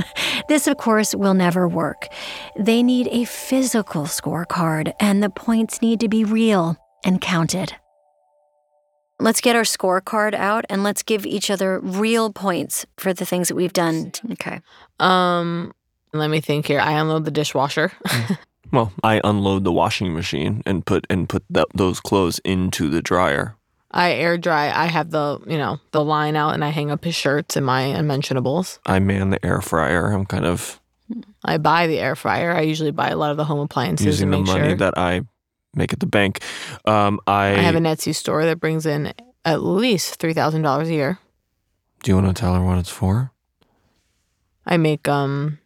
this, 0.48 0.66
of 0.66 0.76
course, 0.76 1.14
will 1.14 1.34
never 1.34 1.68
work. 1.68 2.08
They 2.58 2.82
need 2.82 3.08
a 3.10 3.24
physical 3.24 4.04
scorecard, 4.04 4.92
and 5.00 5.22
the 5.22 5.30
points 5.30 5.82
need 5.82 6.00
to 6.00 6.08
be 6.08 6.24
real 6.24 6.76
and 7.04 7.20
counted. 7.20 7.74
Let's 9.18 9.40
get 9.40 9.54
our 9.54 9.62
scorecard 9.62 10.34
out 10.34 10.64
and 10.68 10.82
let's 10.82 11.02
give 11.02 11.24
each 11.24 11.48
other 11.50 11.78
real 11.80 12.32
points 12.32 12.86
for 12.96 13.14
the 13.14 13.24
things 13.24 13.48
that 13.48 13.54
we've 13.54 13.72
done. 13.72 14.12
Okay. 14.32 14.60
um, 14.98 15.72
let 16.12 16.28
me 16.28 16.40
think 16.40 16.66
here. 16.66 16.80
I 16.80 16.92
unload 16.92 17.24
the 17.24 17.30
dishwasher. 17.30 17.92
Well, 18.72 18.90
I 19.04 19.20
unload 19.22 19.64
the 19.64 19.72
washing 19.72 20.14
machine 20.14 20.62
and 20.64 20.84
put 20.86 21.06
and 21.10 21.28
put 21.28 21.44
th- 21.52 21.66
those 21.74 22.00
clothes 22.00 22.40
into 22.42 22.88
the 22.88 23.02
dryer. 23.02 23.54
I 23.92 24.12
air 24.12 24.38
dry. 24.38 24.70
I 24.70 24.86
have 24.86 25.10
the 25.10 25.40
you 25.46 25.58
know 25.58 25.78
the 25.90 26.04
line 26.04 26.36
out, 26.36 26.54
and 26.54 26.64
I 26.64 26.70
hang 26.70 26.90
up 26.90 27.04
his 27.04 27.14
shirts 27.14 27.56
and 27.56 27.66
my 27.66 27.82
unmentionables. 27.82 28.78
I 28.86 28.98
man 28.98 29.30
the 29.30 29.44
air 29.44 29.60
fryer. 29.60 30.12
I'm 30.12 30.26
kind 30.26 30.46
of 30.46 30.80
I 31.44 31.58
buy 31.58 31.86
the 31.86 31.98
air 31.98 32.16
fryer. 32.16 32.52
I 32.52 32.62
usually 32.62 32.90
buy 32.90 33.08
a 33.10 33.16
lot 33.16 33.30
of 33.30 33.36
the 33.36 33.44
home 33.44 33.60
appliances 33.60 34.06
using 34.06 34.30
the 34.30 34.38
money 34.38 34.68
sure. 34.70 34.76
that 34.76 34.96
I 34.96 35.22
make 35.74 35.92
at 35.92 36.00
the 36.00 36.06
bank. 36.06 36.40
Um, 36.84 37.20
I, 37.26 37.48
I 37.48 37.62
have 37.62 37.74
an 37.74 37.84
Etsy 37.84 38.14
store 38.14 38.44
that 38.44 38.60
brings 38.60 38.86
in 38.86 39.12
at 39.44 39.62
least 39.62 40.16
three 40.16 40.32
thousand 40.32 40.62
dollars 40.62 40.88
a 40.88 40.94
year. 40.94 41.18
Do 42.02 42.10
you 42.10 42.16
want 42.16 42.34
to 42.34 42.40
tell 42.40 42.54
her 42.54 42.64
what 42.64 42.78
it's 42.78 42.90
for? 42.90 43.32
I 44.66 44.76
make 44.76 45.08
um 45.08 45.58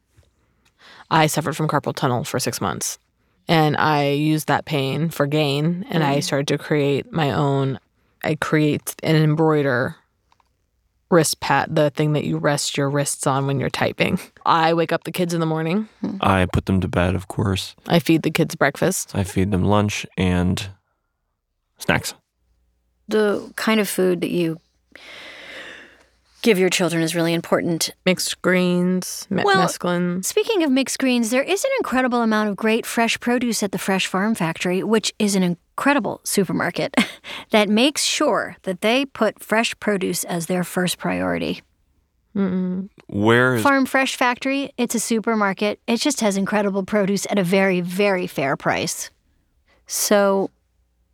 I 1.10 1.26
suffered 1.28 1.56
from 1.56 1.68
carpal 1.68 1.94
tunnel 1.94 2.24
for 2.24 2.40
6 2.40 2.60
months 2.60 2.98
and 3.46 3.76
I 3.76 4.08
used 4.08 4.48
that 4.48 4.64
pain 4.64 5.08
for 5.08 5.26
gain 5.26 5.86
and 5.88 6.02
I 6.02 6.20
started 6.20 6.48
to 6.48 6.58
create 6.58 7.12
my 7.12 7.30
own 7.30 7.78
I 8.26 8.34
create 8.34 8.94
an 9.04 9.14
embroider 9.14 9.94
wrist 11.12 11.38
pad 11.38 11.76
the 11.76 11.90
thing 11.90 12.14
that 12.14 12.24
you 12.24 12.38
rest 12.38 12.76
your 12.76 12.90
wrists 12.90 13.24
on 13.24 13.46
when 13.46 13.60
you're 13.60 13.70
typing. 13.70 14.18
I 14.44 14.74
wake 14.74 14.92
up 14.92 15.04
the 15.04 15.12
kids 15.12 15.32
in 15.32 15.38
the 15.38 15.46
morning. 15.46 15.88
Hmm. 16.00 16.16
I 16.20 16.46
put 16.52 16.66
them 16.66 16.80
to 16.80 16.88
bed, 16.88 17.14
of 17.14 17.28
course. 17.28 17.76
I 17.86 18.00
feed 18.00 18.22
the 18.22 18.32
kids 18.32 18.56
breakfast. 18.56 19.12
I 19.14 19.22
feed 19.22 19.52
them 19.52 19.62
lunch 19.62 20.04
and 20.16 20.68
snacks. 21.78 22.14
The 23.06 23.52
kind 23.54 23.78
of 23.78 23.88
food 23.88 24.20
that 24.22 24.30
you 24.32 24.58
give 26.42 26.58
your 26.58 26.70
children 26.70 27.04
is 27.04 27.14
really 27.14 27.34
important. 27.34 27.90
Mixed 28.04 28.42
greens, 28.42 29.28
me- 29.30 29.44
Well- 29.44 29.62
mesclun. 29.64 30.24
Speaking 30.24 30.64
of 30.64 30.72
mixed 30.72 30.98
greens, 30.98 31.30
there 31.30 31.42
is 31.42 31.62
an 31.64 31.70
incredible 31.78 32.22
amount 32.22 32.48
of 32.48 32.56
great 32.56 32.84
fresh 32.84 33.20
produce 33.20 33.62
at 33.62 33.70
the 33.70 33.78
Fresh 33.78 34.08
Farm 34.08 34.34
Factory, 34.34 34.82
which 34.82 35.12
is 35.20 35.36
an 35.36 35.56
incredible 35.80 36.20
supermarket 36.24 36.94
that 37.50 37.68
makes 37.68 38.02
sure 38.02 38.56
that 38.62 38.80
they 38.80 39.04
put 39.04 39.38
fresh 39.44 39.78
produce 39.78 40.24
as 40.24 40.46
their 40.46 40.64
first 40.64 40.96
priority. 40.98 41.60
Where 43.08 43.54
is 43.56 43.62
Farm 43.62 43.86
Fresh 43.86 44.16
Factory, 44.16 44.70
it's 44.76 44.94
a 44.94 45.00
supermarket. 45.00 45.78
It 45.86 45.98
just 46.00 46.20
has 46.20 46.36
incredible 46.36 46.82
produce 46.82 47.26
at 47.30 47.38
a 47.38 47.42
very, 47.44 47.80
very 47.82 48.26
fair 48.26 48.56
price. 48.56 49.10
So 49.86 50.50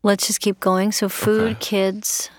let's 0.03 0.27
just 0.27 0.41
keep 0.41 0.59
going. 0.61 0.91
So, 0.93 1.09
food, 1.09 1.53
Okay. 1.53 1.57
kids. 1.61 2.31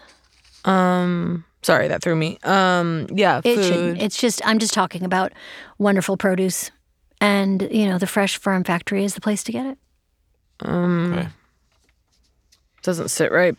Um 0.66 1.44
sorry, 1.62 1.88
that 1.90 2.02
threw 2.02 2.16
me. 2.16 2.40
Um 2.44 3.08
yeah, 3.14 3.40
It 3.44 3.56
food. 3.56 3.64
shouldn't. 3.66 4.02
It's 4.02 4.18
just, 4.18 4.42
I'm 4.46 4.60
just 4.60 4.74
talking 4.74 5.04
about 5.04 5.32
wonderful 5.78 6.16
produce. 6.18 6.72
And, 7.22 7.62
you 7.72 7.86
know, 7.86 7.98
the 7.98 8.08
Fresh 8.08 8.38
Farm 8.38 8.64
Factory 8.66 9.04
is 9.06 9.14
the 9.14 9.22
place 9.22 9.44
to 9.46 9.52
get 9.52 9.66
it. 9.66 9.78
um 10.62 11.14
okay. 11.14 11.28
Doesn't 12.84 13.10
sit 13.10 13.32
right. 13.32 13.56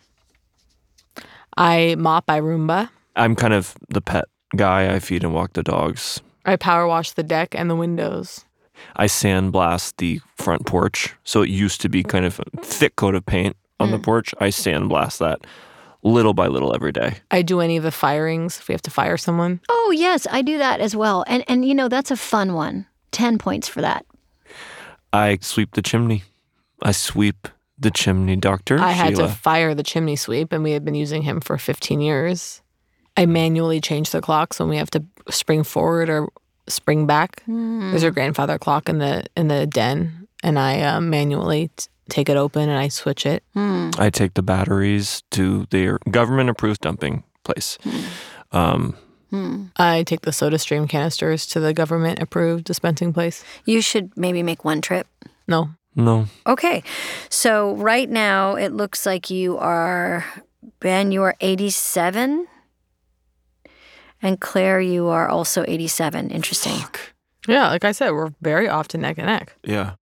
I 1.56 1.96
mop, 1.98 2.24
I 2.28 2.40
Roomba. 2.40 2.90
I'm 3.16 3.34
kind 3.34 3.54
of 3.54 3.74
the 3.88 4.00
pet 4.00 4.26
guy. 4.56 4.94
I 4.94 4.98
feed 4.98 5.24
and 5.24 5.32
walk 5.32 5.52
the 5.52 5.62
dogs. 5.62 6.20
I 6.44 6.56
power 6.56 6.86
wash 6.86 7.12
the 7.12 7.22
deck 7.22 7.54
and 7.54 7.70
the 7.70 7.76
windows. 7.76 8.44
I 8.96 9.06
sandblast 9.06 9.96
the 9.96 10.20
front 10.36 10.66
porch. 10.66 11.14
So 11.24 11.42
it 11.42 11.48
used 11.48 11.80
to 11.82 11.88
be 11.88 12.02
kind 12.02 12.24
of 12.24 12.40
a 12.40 12.60
thick 12.60 12.96
coat 12.96 13.14
of 13.14 13.24
paint 13.24 13.56
on 13.80 13.90
the 13.90 13.98
mm. 13.98 14.02
porch. 14.02 14.34
I 14.40 14.48
sandblast 14.48 15.18
that 15.18 15.46
little 16.02 16.34
by 16.34 16.48
little 16.48 16.74
every 16.74 16.92
day. 16.92 17.16
I 17.30 17.42
do 17.42 17.60
any 17.60 17.76
of 17.76 17.82
the 17.82 17.90
firings 17.90 18.58
if 18.58 18.68
we 18.68 18.72
have 18.72 18.82
to 18.82 18.90
fire 18.90 19.16
someone. 19.16 19.60
Oh, 19.68 19.92
yes, 19.96 20.26
I 20.30 20.42
do 20.42 20.58
that 20.58 20.80
as 20.80 20.94
well. 20.94 21.24
And, 21.26 21.44
and 21.48 21.64
you 21.64 21.74
know, 21.74 21.88
that's 21.88 22.10
a 22.10 22.16
fun 22.16 22.54
one. 22.54 22.86
10 23.12 23.38
points 23.38 23.68
for 23.68 23.80
that. 23.80 24.04
I 25.12 25.38
sweep 25.40 25.72
the 25.72 25.82
chimney. 25.82 26.24
I 26.82 26.92
sweep 26.92 27.48
the 27.78 27.90
chimney, 27.90 28.36
Doctor 28.36 28.78
I 28.78 28.92
had 28.92 29.16
Sheila. 29.16 29.28
to 29.28 29.34
fire 29.34 29.74
the 29.74 29.82
chimney 29.82 30.16
sweep, 30.16 30.52
and 30.52 30.62
we 30.62 30.72
had 30.72 30.84
been 30.84 30.94
using 30.94 31.22
him 31.22 31.40
for 31.40 31.58
15 31.58 32.00
years. 32.00 32.62
I 33.16 33.26
manually 33.26 33.80
change 33.80 34.10
the 34.10 34.20
clocks 34.20 34.58
when 34.58 34.68
we 34.68 34.76
have 34.76 34.90
to 34.90 35.04
spring 35.30 35.62
forward 35.64 36.08
or 36.08 36.28
spring 36.66 37.06
back. 37.06 37.42
There's 37.46 38.02
a 38.02 38.10
grandfather 38.10 38.58
clock 38.58 38.88
in 38.88 38.98
the 38.98 39.24
in 39.36 39.48
the 39.48 39.66
den, 39.66 40.26
and 40.42 40.58
I 40.58 40.80
uh, 40.82 41.00
manually 41.00 41.70
t- 41.76 41.86
take 42.08 42.28
it 42.28 42.36
open 42.36 42.68
and 42.68 42.78
I 42.78 42.88
switch 42.88 43.24
it. 43.26 43.44
I 43.56 44.10
take 44.12 44.34
the 44.34 44.42
batteries 44.42 45.22
to 45.32 45.66
their 45.70 45.98
government 46.10 46.50
approved 46.50 46.80
dumping 46.80 47.22
place. 47.44 47.78
Um, 48.52 48.96
I 49.76 50.04
take 50.04 50.20
the 50.22 50.32
Soda 50.32 50.58
Stream 50.58 50.86
canisters 50.86 51.46
to 51.48 51.60
the 51.60 51.72
government 51.74 52.20
approved 52.20 52.64
dispensing 52.64 53.12
place. 53.12 53.42
You 53.64 53.80
should 53.80 54.16
maybe 54.16 54.42
make 54.44 54.64
one 54.64 54.80
trip. 54.80 55.06
No, 55.48 55.70
no, 55.96 56.26
Okay. 56.46 56.82
So 57.30 57.74
right 57.76 58.08
now 58.10 58.54
it 58.56 58.72
looks 58.72 59.06
like 59.06 59.30
you 59.30 59.56
are 59.58 60.24
Ben, 60.80 61.12
you 61.12 61.22
are 61.22 61.34
87. 61.40 62.46
And 64.22 64.40
Claire, 64.40 64.80
you 64.80 65.06
are 65.08 65.28
also 65.28 65.64
87. 65.68 66.30
Interesting. 66.30 66.78
yeah, 67.46 67.68
like 67.68 67.84
I 67.84 67.92
said, 67.92 68.10
we're 68.12 68.32
very 68.40 68.68
often 68.68 69.02
neck 69.02 69.18
and 69.18 69.26
neck. 69.26 69.54
yeah. 69.64 69.94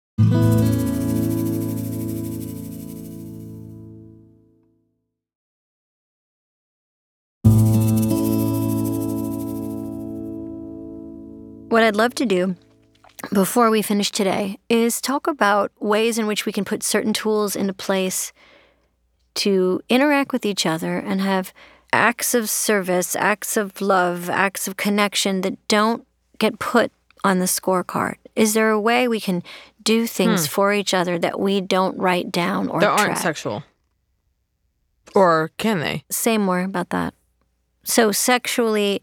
What 11.69 11.85
I'd 11.85 11.95
love 11.97 12.15
to 12.17 12.27
do 12.27 12.57
before 13.33 13.71
we 13.71 13.83
finish 13.83 14.11
today 14.11 14.59
is 14.69 15.01
talk 15.01 15.27
about 15.27 15.73
ways 15.81 16.19
in 16.19 16.27
which 16.27 16.47
we 16.47 16.53
can 16.53 16.65
put 16.65 16.83
certain 16.83 17.13
tools 17.13 17.55
into 17.55 17.73
place 17.73 18.33
to 19.35 19.81
interact 19.89 20.33
with 20.33 20.45
each 20.45 20.67
other 20.67 20.97
and 20.97 21.21
have 21.21 21.53
acts 21.93 22.35
of 22.35 22.49
service, 22.49 23.15
acts 23.17 23.57
of 23.57 23.81
love, 23.81 24.31
acts 24.31 24.67
of 24.67 24.77
connection 24.77 25.43
that 25.43 25.57
don't 25.69 26.07
get 26.39 26.59
put 26.59 26.93
on 27.25 27.39
the 27.39 27.47
scorecard? 27.47 28.15
Is 28.35 28.55
there 28.55 28.71
a 28.71 28.81
way 28.81 29.07
we 29.07 29.21
can 29.21 29.43
do 29.83 30.07
things 30.07 30.47
hmm. 30.47 30.51
for 30.51 30.73
each 30.73 30.95
other 30.95 31.19
that 31.19 31.39
we 31.39 31.61
don't 31.61 31.97
write 31.99 32.31
down 32.31 32.69
or 32.69 32.81
That 32.81 32.91
aren't 32.91 33.13
track? 33.13 33.19
sexual. 33.19 33.65
Or 35.15 35.51
can 35.57 35.81
they? 35.81 36.05
Say 36.11 36.39
more 36.39 36.61
about 36.61 36.91
that. 36.91 37.15
So 37.83 38.13
sexually, 38.13 39.03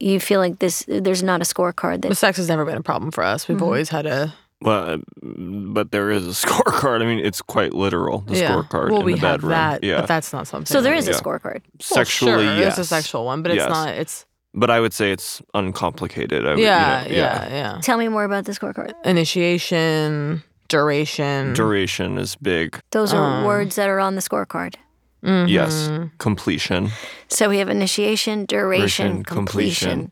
you 0.00 0.20
feel 0.20 0.40
like 0.40 0.58
this. 0.58 0.84
There's 0.88 1.22
not 1.22 1.40
a 1.40 1.44
scorecard 1.44 2.00
But 2.02 2.10
that. 2.10 2.14
sex 2.16 2.36
has 2.38 2.48
never 2.48 2.64
been 2.64 2.76
a 2.76 2.82
problem 2.82 3.10
for 3.10 3.24
us. 3.24 3.48
We've 3.48 3.56
Mm-hmm. 3.56 3.64
always 3.64 3.88
had 3.90 4.06
a 4.06 4.34
Well, 4.60 4.90
uh, 4.90 4.98
but 5.22 5.90
there 5.92 6.10
is 6.10 6.26
a 6.26 6.30
scorecard. 6.46 7.02
I 7.02 7.06
mean, 7.06 7.18
it's 7.24 7.40
quite 7.42 7.74
literal. 7.74 8.20
The 8.26 8.38
yeah. 8.38 8.50
scorecard 8.54 8.90
Well, 8.90 9.00
in 9.00 9.06
we 9.06 9.14
the 9.14 9.20
have 9.20 9.36
bedroom. 9.40 9.50
that, 9.52 9.84
yeah, 9.84 10.00
but 10.00 10.08
that's 10.08 10.32
not 10.32 10.46
something. 10.46 10.66
So 10.66 10.80
there 10.80 10.94
is 10.94 11.06
a 11.08 11.12
Yeah. 11.12 11.18
scorecard. 11.18 11.60
Well, 11.62 11.80
sexually. 11.80 12.44
sure, 12.44 12.56
yes. 12.56 12.78
It's 12.78 12.90
a 12.90 12.94
sexual 12.96 13.24
one, 13.24 13.42
but 13.42 13.52
it's 13.52 13.58
Yes. 13.62 13.70
not. 13.70 13.88
It's 13.94 14.24
But 14.54 14.70
I 14.70 14.80
would 14.80 14.92
say 14.94 15.12
it's 15.12 15.40
uncomplicated. 15.54 16.44
I 16.46 16.50
would, 16.50 16.58
yeah, 16.58 17.04
you 17.04 17.10
know, 17.12 17.16
yeah, 17.18 17.48
yeah, 17.50 17.78
Tell 17.82 17.98
me 17.98 18.08
more 18.08 18.24
about 18.24 18.46
the 18.46 18.52
scorecard. 18.52 18.92
Initiation, 19.04 20.42
duration. 20.68 21.52
Duration 21.54 22.18
is 22.18 22.34
big. 22.36 22.80
Those 22.90 23.12
are 23.12 23.38
Um, 23.40 23.44
words 23.44 23.76
that 23.76 23.88
are 23.88 24.00
on 24.00 24.14
the 24.14 24.20
scorecard. 24.22 24.74
Yes. 25.22 25.88
Mm-hmm. 25.88 26.06
Completion 26.18 26.90
So 27.28 27.48
we 27.48 27.58
have 27.58 27.68
initiation, 27.68 28.44
duration, 28.46 29.06
Duration, 29.06 29.24
completion. 29.24 30.10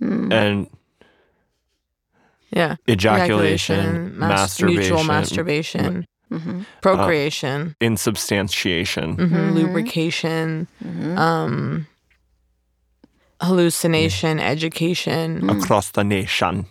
and 0.00 0.66
yeah. 2.50 2.76
ejaculation, 2.88 4.18
mas- 4.18 4.28
masturbation, 4.28 4.80
mutual 4.80 5.04
masturbation, 5.04 6.06
Mm-hmm. 6.32 6.60
procreation, 6.80 7.74
insubstantiation. 7.80 9.16
mhm, 9.16 9.54
lubrication, 9.54 10.66
Mm-hmm. 10.84 11.18
um, 11.18 11.86
hallucination, 13.40 14.38
education. 14.38 15.40
Mm. 15.42 15.50
across 15.62 15.90
the 15.92 16.04
nation. 16.04 16.66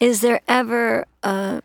Is 0.00 0.20
there 0.20 0.40
ever 0.48 1.06
a, 1.22 1.60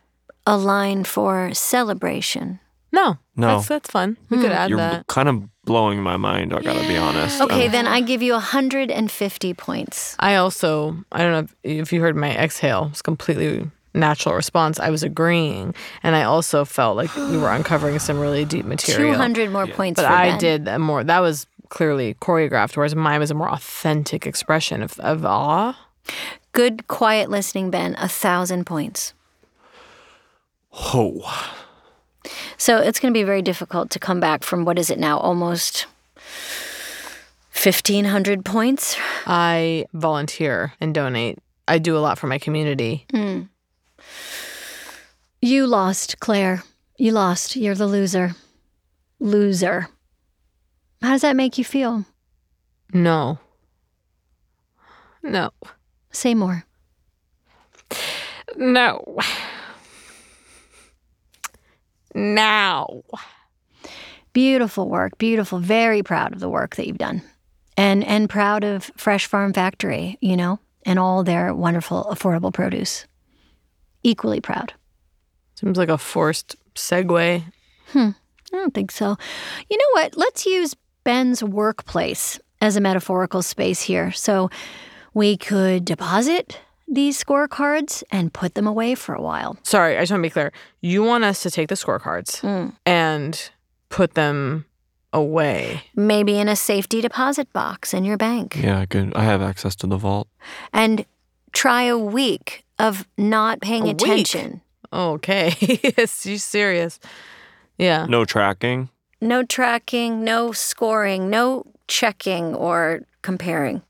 a 0.46 0.58
line 0.58 1.04
for 1.04 1.54
celebration? 1.54 2.60
No, 3.04 3.18
No. 3.36 3.48
that's 3.56 3.68
that's 3.68 3.90
fun. 3.90 4.18
We 4.30 4.38
could 4.38 4.52
add 4.52 4.70
You're 4.70 4.78
that. 4.78 5.08
kind 5.08 5.28
of 5.30 5.44
blowing 5.66 6.02
my 6.04 6.18
mind. 6.18 6.54
I 6.54 6.62
gotta 6.62 6.88
be 6.88 6.98
honest. 6.98 7.42
Okay, 7.42 7.66
Um, 7.68 7.72
then 7.72 7.88
I 7.88 8.02
give 8.02 8.22
you 8.22 8.34
150 8.34 9.54
points. 9.54 10.16
I 10.20 10.36
also, 10.36 10.98
I 11.12 11.20
don't 11.20 11.32
know 11.32 11.40
if, 11.40 11.56
if 11.88 11.94
you 11.94 12.02
heard 12.02 12.16
my 12.16 12.32
exhale. 12.36 12.88
It's 12.92 13.02
completely 13.02 13.70
natural 13.94 14.36
response. 14.36 14.80
I 14.80 14.90
was 14.90 15.04
agreeing, 15.04 15.74
and 16.04 16.16
I 16.16 16.24
also 16.24 16.64
felt 16.66 16.96
like 16.98 17.14
we 17.16 17.38
were 17.38 17.52
uncovering 17.52 18.00
some 18.00 18.20
really 18.20 18.46
deep 18.46 18.66
material. 18.66 19.14
200 19.14 19.52
more 19.52 19.68
points 19.68 20.00
But 20.02 20.08
for 20.08 20.14
I 20.14 20.30
Ben. 20.32 20.40
did 20.40 20.68
a 20.68 20.80
more. 20.80 21.04
That 21.04 21.20
was 21.20 21.48
clearly 21.70 22.16
choreographed, 22.16 22.76
whereas 22.78 22.96
mine 22.96 23.20
was 23.20 23.32
a 23.32 23.36
more 23.36 23.50
authentic 23.50 24.28
expression 24.28 24.82
of, 24.84 25.00
of 25.00 25.26
awe. 25.26 25.78
Good, 26.52 26.88
quiet 26.88 27.30
listening, 27.30 27.70
Ben. 27.72 27.96
A 27.98 28.08
thousand 28.10 28.66
points. 28.66 29.14
oh, 30.74 31.22
So 32.58 32.78
it's 32.78 33.00
going 33.00 33.14
to 33.14 33.18
be 33.18 33.24
very 33.24 33.42
difficult 33.42 33.90
to 33.92 34.00
come 34.00 34.20
back 34.20 34.44
from 34.44 34.66
what 34.66 34.78
is 34.78 34.90
it 34.90 35.00
now? 35.00 35.18
Almost 35.18 35.88
1,500 37.64 38.46
points. 38.46 38.98
I 39.26 39.86
volunteer 39.94 40.74
and 40.80 40.94
donate. 40.94 41.40
I 41.68 41.78
do 41.78 41.98
a 41.98 42.00
lot 42.00 42.18
for 42.18 42.28
my 42.28 42.38
community. 42.38 43.06
Hmm. 43.12 43.44
You 45.42 45.68
lost, 45.68 46.20
Claire. 46.20 46.64
You 46.98 47.12
lost. 47.12 47.56
You're 47.56 47.76
the 47.76 47.88
loser. 47.88 48.36
Loser. 49.20 49.88
How 51.02 51.12
does 51.12 51.22
that 51.22 51.36
make 51.36 51.58
you 51.58 51.64
feel? 51.64 52.06
No. 52.94 53.40
No. 55.24 55.52
Say 56.12 56.36
more. 56.36 56.66
No. 58.56 59.18
Now. 62.14 63.04
Beautiful 64.34 64.90
work. 64.90 65.18
Beautiful. 65.18 65.60
Very 65.60 66.04
proud 66.04 66.34
of 66.34 66.40
the 66.40 66.50
work 66.50 66.76
that 66.76 66.88
you've 66.88 66.98
done. 66.98 67.22
And 67.78 68.04
and 68.04 68.30
proud 68.30 68.64
of 68.64 68.92
Fresh 68.98 69.28
Farm 69.28 69.54
Factory, 69.54 70.18
you 70.22 70.38
know, 70.38 70.60
and 70.86 71.00
all 71.00 71.24
their 71.24 71.54
wonderful 71.54 72.06
affordable 72.10 72.54
produce. 72.54 73.06
Equally 74.04 74.42
proud. 74.42 74.74
Seems 75.56 75.78
like 75.78 75.90
a 75.90 75.98
forced 75.98 76.56
segue. 76.76 77.44
Hmm, 77.88 78.10
I 78.54 78.58
don't 78.58 78.74
think 78.74 78.92
so. 78.92 79.18
You 79.70 79.78
know 79.78 80.02
what? 80.02 80.18
Let's 80.18 80.46
use 80.46 80.76
Ben's 81.04 81.44
workplace 81.44 82.40
as 82.62 82.76
a 82.76 82.82
metaphorical 82.82 83.42
space 83.42 83.82
here. 83.82 84.12
So 84.12 84.50
we 85.14 85.38
could 85.38 85.86
deposit 85.86 86.60
these 86.92 87.22
scorecards 87.22 88.04
and 88.12 88.34
put 88.34 88.56
them 88.56 88.68
away 88.68 88.96
for 88.96 89.16
a 89.16 89.22
while. 89.22 89.58
Sorry, 89.64 89.98
I 89.98 90.02
just 90.02 90.12
want 90.12 90.22
to 90.22 90.26
be 90.26 90.32
clear. 90.32 90.52
You 90.82 91.04
want 91.04 91.24
us 91.24 91.42
to 91.44 91.52
take 91.52 91.70
the 91.70 91.76
scorecards 91.76 92.42
mm. 92.42 92.76
and 92.86 93.50
put 93.90 94.14
them 94.14 94.66
away. 95.14 95.84
Maybe 95.96 96.38
in 96.38 96.48
a 96.48 96.56
safety 96.56 97.02
deposit 97.02 97.52
box 97.54 97.94
in 97.94 98.04
your 98.04 98.18
bank. 98.18 98.56
yeah, 98.56 98.86
good. 98.86 99.14
I 99.16 99.24
have 99.24 99.42
access 99.42 99.76
to 99.78 99.88
the 99.88 99.98
vault. 99.98 100.28
And 100.74 101.06
try 101.54 101.84
a 101.84 101.98
week 101.98 102.66
of 102.80 103.08
not 103.18 103.62
paying 103.62 103.84
A 103.84 103.88
week? 103.88 104.02
attention. 104.02 104.62
Okay. 104.94 105.56
yes, 105.98 106.26
you 106.26 106.38
serious. 106.38 107.00
Yeah. 107.78 108.06
No 108.08 108.26
tracking. 108.26 108.90
No 109.22 109.44
tracking, 109.44 110.24
no 110.24 110.52
scoring, 110.52 111.30
no 111.30 111.66
checking 111.88 112.56
or 112.56 113.02
comparing. 113.22 113.82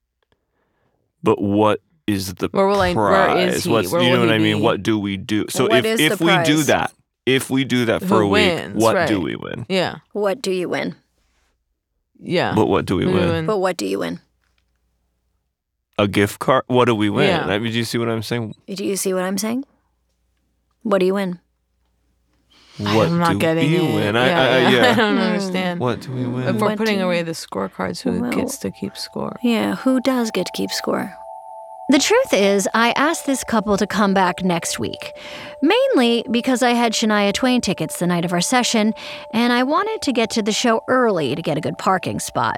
But 1.24 1.42
what 1.42 1.82
is 2.08 2.34
the 2.36 2.50
Where 2.52 2.68
will 2.68 2.80
I- 2.82 2.94
prize? 2.94 3.36
where 3.36 3.48
is 3.48 3.64
he? 3.64 3.70
What's 3.72 3.92
Where 3.92 4.02
you 4.02 4.10
will 4.10 4.16
know 4.18 4.20
what 4.22 4.30
he 4.30 4.36
I 4.36 4.38
mean? 4.40 4.58
be? 4.58 4.62
What 4.64 4.84
do 4.84 4.98
we 5.00 5.18
do? 5.18 5.46
So 5.50 5.68
What 5.68 5.80
if 5.80 5.86
is 5.86 6.00
if 6.00 6.20
the 6.20 6.26
we 6.26 6.44
do 6.44 6.64
that, 6.64 6.92
if 7.26 7.50
we 7.50 7.64
do 7.64 7.86
that 7.86 8.02
for 8.02 8.08
Who 8.08 8.16
a 8.22 8.28
week, 8.28 8.32
wins, 8.32 8.76
what 8.84 8.96
right. 8.96 9.08
do 9.08 9.20
we 9.22 9.36
win? 9.36 9.66
Yeah. 9.70 9.98
What 10.14 10.42
do 10.42 10.52
you 10.52 10.70
win? 10.70 10.96
Yeah. 12.20 12.54
But 12.56 12.68
what 12.68 12.86
do 12.86 12.96
we 12.98 13.06
We 13.06 13.14
win? 13.14 13.30
win. 13.30 13.46
But 13.46 13.58
what 13.60 13.78
do 13.78 13.86
you 13.86 14.00
win? 14.00 14.20
A 15.98 16.08
gift 16.08 16.40
card? 16.40 16.64
What 16.68 16.86
do 16.86 16.96
we 16.96 17.10
win? 17.10 17.28
Yeah. 17.28 17.46
I 17.46 17.60
mean, 17.60 17.72
do 17.72 17.78
you 17.78 17.84
see 17.86 17.98
what 17.98 18.10
I'm 18.10 18.24
saying? 18.24 18.56
Do 18.68 18.84
you 18.86 18.96
see 18.96 19.14
what 19.14 19.24
I'm 19.24 19.38
saying? 19.38 19.66
What 20.84 21.00
do 21.00 21.06
you 21.06 21.14
win? 21.14 21.40
What 22.78 23.10
I'm 23.10 23.20
not 23.20 23.34
do 23.34 23.38
getting 23.40 23.70
we 23.70 23.78
it. 23.78 23.94
win? 23.96 24.16
I, 24.16 24.26
yeah, 24.28 24.42
I, 24.42 24.72
yeah. 24.72 24.92
I 24.92 24.96
don't 24.96 25.18
understand. 25.18 25.80
what 25.80 26.02
do 26.02 26.12
we 26.12 26.26
win? 26.26 26.48
If 26.48 26.56
we're 26.56 26.70
What 26.70 26.78
putting 26.78 27.02
away 27.02 27.22
the 27.22 27.34
scorecards, 27.34 28.02
who 28.02 28.22
Well- 28.22 28.32
gets 28.32 28.58
to 28.60 28.72
keep 28.72 28.98
score? 28.98 29.38
Yeah, 29.44 29.76
who 29.76 30.00
does 30.02 30.32
get 30.32 30.48
to 30.48 30.52
keep 30.56 30.72
score? 30.72 31.14
The 31.92 32.00
truth 32.00 32.34
is, 32.34 32.70
I 32.74 32.92
asked 32.92 33.26
this 33.26 33.44
couple 33.44 33.76
to 33.76 33.86
come 33.86 34.14
back 34.14 34.46
next 34.46 34.80
week, 34.80 35.14
mainly 35.62 36.24
because 36.32 36.64
I 36.64 36.70
had 36.70 36.94
Shania 36.94 37.34
Twain 37.34 37.60
tickets 37.60 38.00
the 38.00 38.08
night 38.08 38.24
of 38.24 38.32
our 38.32 38.40
session, 38.40 38.94
and 39.32 39.52
I 39.52 39.64
wanted 39.64 40.02
to 40.04 40.14
get 40.14 40.30
to 40.30 40.42
the 40.42 40.54
show 40.54 40.86
early 40.88 41.36
to 41.36 41.42
get 41.42 41.58
a 41.58 41.60
good 41.60 41.78
parking 41.78 42.22
spot. 42.22 42.56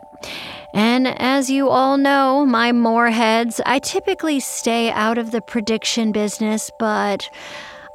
And 0.75 1.07
as 1.07 1.49
you 1.49 1.69
all 1.69 1.97
know, 1.97 2.45
my 2.45 2.71
moorheads, 2.73 3.59
I 3.65 3.79
typically 3.79 4.39
stay 4.39 4.91
out 4.91 5.17
of 5.17 5.31
the 5.31 5.41
prediction 5.41 6.11
business, 6.11 6.69
but 6.77 7.27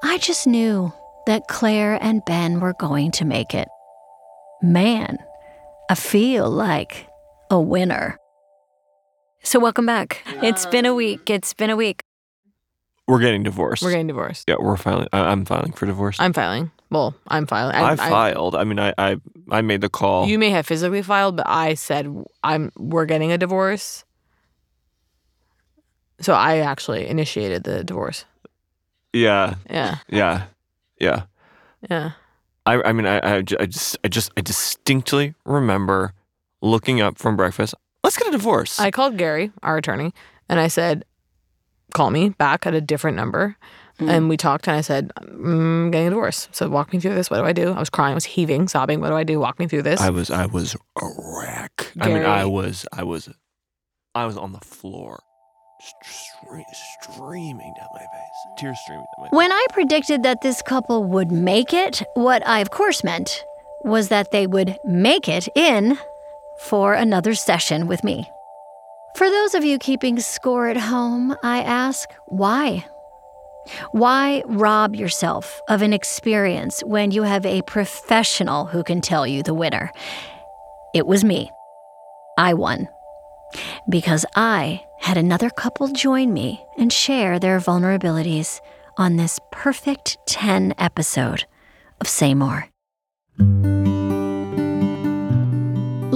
I 0.03 0.19
just 0.19 0.45
knew 0.45 0.93
that 1.27 1.47
Claire 1.47 2.03
and 2.03 2.25
Ben 2.25 2.59
were 2.59 2.75
going 2.75 3.13
to 3.13 3.25
make 3.25 3.55
it. 3.55 3.69
Man, 4.61 5.19
I 5.89 5.95
feel 5.95 6.51
like 6.51 7.07
a 7.49 7.61
winner. 7.61 8.19
So, 9.49 9.59
welcome 9.59 9.87
back. 9.87 10.23
It's 10.43 10.67
been 10.67 10.85
a 10.85 10.93
week. 10.93 11.31
It's 11.31 11.55
been 11.55 11.71
a 11.71 11.77
week. 11.77 12.03
We're 13.07 13.19
getting 13.19 13.43
divorced. 13.45 13.83
We're 13.83 13.93
getting 13.93 14.07
divorced. 14.07 14.45
yeah, 14.47 14.57
we're 14.61 14.77
filing. 14.77 15.09
I, 15.11 15.21
I'm 15.21 15.47
filing 15.47 15.73
for 15.73 15.87
divorce. 15.87 16.19
I'm 16.21 16.35
filing. 16.35 16.71
Well, 16.91 17.15
I'm 17.29 17.47
filing. 17.47 17.75
I, 17.75 17.97
filed. 17.97 18.55
I 18.55 18.65
mean, 18.65 18.79
I, 18.79 18.93
I 18.99 19.17
I 19.51 19.63
made 19.63 19.81
the 19.81 19.89
call. 19.89 20.29
You 20.29 20.39
may 20.39 20.51
have 20.51 20.67
physically 20.67 21.01
filed, 21.01 21.39
but 21.39 21.47
I 21.49 21.73
said 21.73 22.15
I'm. 22.45 22.71
We're 22.77 23.07
getting 23.07 23.33
a 23.33 23.39
divorce. 23.39 24.05
So 26.21 26.35
I 26.35 26.59
actually 26.59 27.07
initiated 27.09 27.65
the 27.65 27.83
divorce. 27.83 28.27
yeah, 29.15 29.55
Yeah, 29.71 29.97
yeah, 30.11 30.43
yeah. 31.01 31.23
yeah. 31.89 32.11
I 32.67 32.83
I 32.83 32.93
mean, 32.93 33.07
I 33.07 33.37
I, 33.37 33.41
ju- 33.41 33.57
I 33.59 33.65
just 33.65 33.97
I 34.05 34.09
just 34.09 34.31
I 34.37 34.43
distinctly 34.43 35.35
remember 35.47 36.13
looking 36.61 37.01
up 37.01 37.17
from 37.17 37.35
breakfast. 37.35 37.75
Let's 38.05 38.17
get 38.17 38.29
a 38.29 38.31
divorce. 38.31 38.79
I 38.79 38.91
called 38.91 39.17
Gary, 39.17 39.53
our 39.63 39.77
attorney, 39.77 40.13
and 40.49 40.61
I 40.61 40.69
said, 40.69 41.05
"Call 41.95 42.11
me 42.11 42.31
back 42.31 42.67
at 42.67 42.75
a 42.75 42.81
different 42.81 43.17
number." 43.17 43.57
Hmm. 43.99 44.09
And 44.09 44.29
we 44.29 44.37
talked, 44.37 44.69
and 44.69 44.77
I 44.77 44.81
said, 44.81 45.11
"I'm 45.17 45.91
getting 45.91 46.07
a 46.07 46.11
divorce." 46.11 46.49
So 46.53 46.69
walk 46.69 46.93
me 46.93 47.01
through 47.01 47.15
this. 47.15 47.31
What 47.31 47.39
do 47.39 47.45
I 47.45 47.53
do? 47.53 47.73
I 47.73 47.81
was 47.81 47.91
crying, 47.91 48.13
I 48.13 48.15
was 48.15 48.25
heaving, 48.25 48.69
sobbing. 48.69 49.01
What 49.01 49.09
do 49.09 49.15
I 49.17 49.25
do? 49.25 49.41
Walk 49.41 49.59
me 49.59 49.67
through 49.67 49.83
this. 49.83 50.01
I 50.01 50.11
was 50.11 50.31
I 50.31 50.47
was 50.47 50.77
a 51.01 51.07
wreck. 51.19 51.93
I 52.01 52.09
mean, 52.09 52.25
I 52.25 52.45
was 52.45 52.87
I 52.93 53.03
was 53.03 53.29
I 54.15 54.25
was 54.27 54.37
on 54.37 54.53
the 54.53 54.61
floor, 54.61 55.21
stre- 55.83 56.63
streaming 57.03 57.75
down 57.77 57.89
my 57.93 58.01
face, 58.01 58.59
tears 58.59 58.79
streaming 58.85 59.05
down 59.17 59.25
my. 59.25 59.25
Face. 59.27 59.37
When 59.37 59.51
I 59.53 59.67
predicted 59.71 60.23
that 60.23 60.41
this 60.43 60.63
couple 60.63 61.03
would 61.05 61.33
make 61.33 61.73
it, 61.73 62.03
what 62.15 62.47
I 62.47 62.61
of 62.61 62.71
course 62.71 63.03
meant 63.03 63.43
was 63.83 64.09
that 64.09 64.31
they 64.31 64.47
would 64.47 64.77
make 64.85 65.29
it 65.29 65.49
in 65.57 65.99
for 66.59 66.95
another 66.95 67.35
session 67.35 67.87
with 67.87 68.03
me. 68.05 68.31
For 69.17 69.29
those 69.31 69.55
of 69.55 69.65
you 69.65 69.79
keeping 69.79 70.21
score 70.21 70.69
at 70.69 70.77
home, 70.77 71.35
I 71.43 71.63
ask, 71.63 72.09
why? 72.27 72.87
Why 73.93 74.43
rob 74.47 74.95
yourself 74.95 75.61
of 75.69 75.83
an 75.83 75.93
experience 75.93 76.81
when 76.85 77.11
you 77.11 77.23
have 77.23 77.45
a 77.45 77.63
professional 77.63 78.67
who 78.67 78.83
can 78.83 79.01
tell 79.01 79.27
you 79.27 79.43
the 79.43 79.55
winner? 79.55 79.91
It 80.95 81.07
was 81.07 81.25
me. 81.25 81.51
I 82.39 82.55
won. 82.55 82.89
Because 83.89 84.25
I 84.35 84.85
had 85.01 85.17
another 85.17 85.51
couple 85.51 85.89
join 85.89 86.33
me 86.33 86.65
and 86.77 86.93
share 86.93 87.39
their 87.39 87.59
vulnerabilities 87.59 88.61
on 88.97 89.17
this 89.17 89.39
perfect 89.53 90.19
10 90.27 90.75
episode 90.79 91.45
of 92.01 92.09
Say 92.09 92.35
More. 92.35 92.69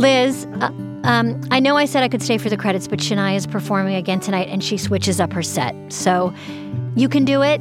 Liz, 0.03 0.47
uh, 0.61 0.67
um, 1.05 1.41
I 1.53 1.61
know 1.61 1.77
I 1.77 1.85
said 1.85 2.03
I 2.03 2.09
could 2.09 2.23
stay 2.23 2.37
for 2.37 2.51
the 2.51 2.57
credits, 2.57 2.89
but 2.89 2.99
Shania 2.99 3.37
is 3.37 3.47
performing 3.47 3.95
again 3.95 4.19
tonight 4.19 4.49
and 4.49 4.63
she 4.63 4.77
switches 4.77 5.21
up 5.21 5.33
her 5.33 5.45
set. 5.45 5.77
So 5.93 6.35
you 6.97 7.09
can 7.09 7.25
do 7.25 7.41
it. 7.41 7.61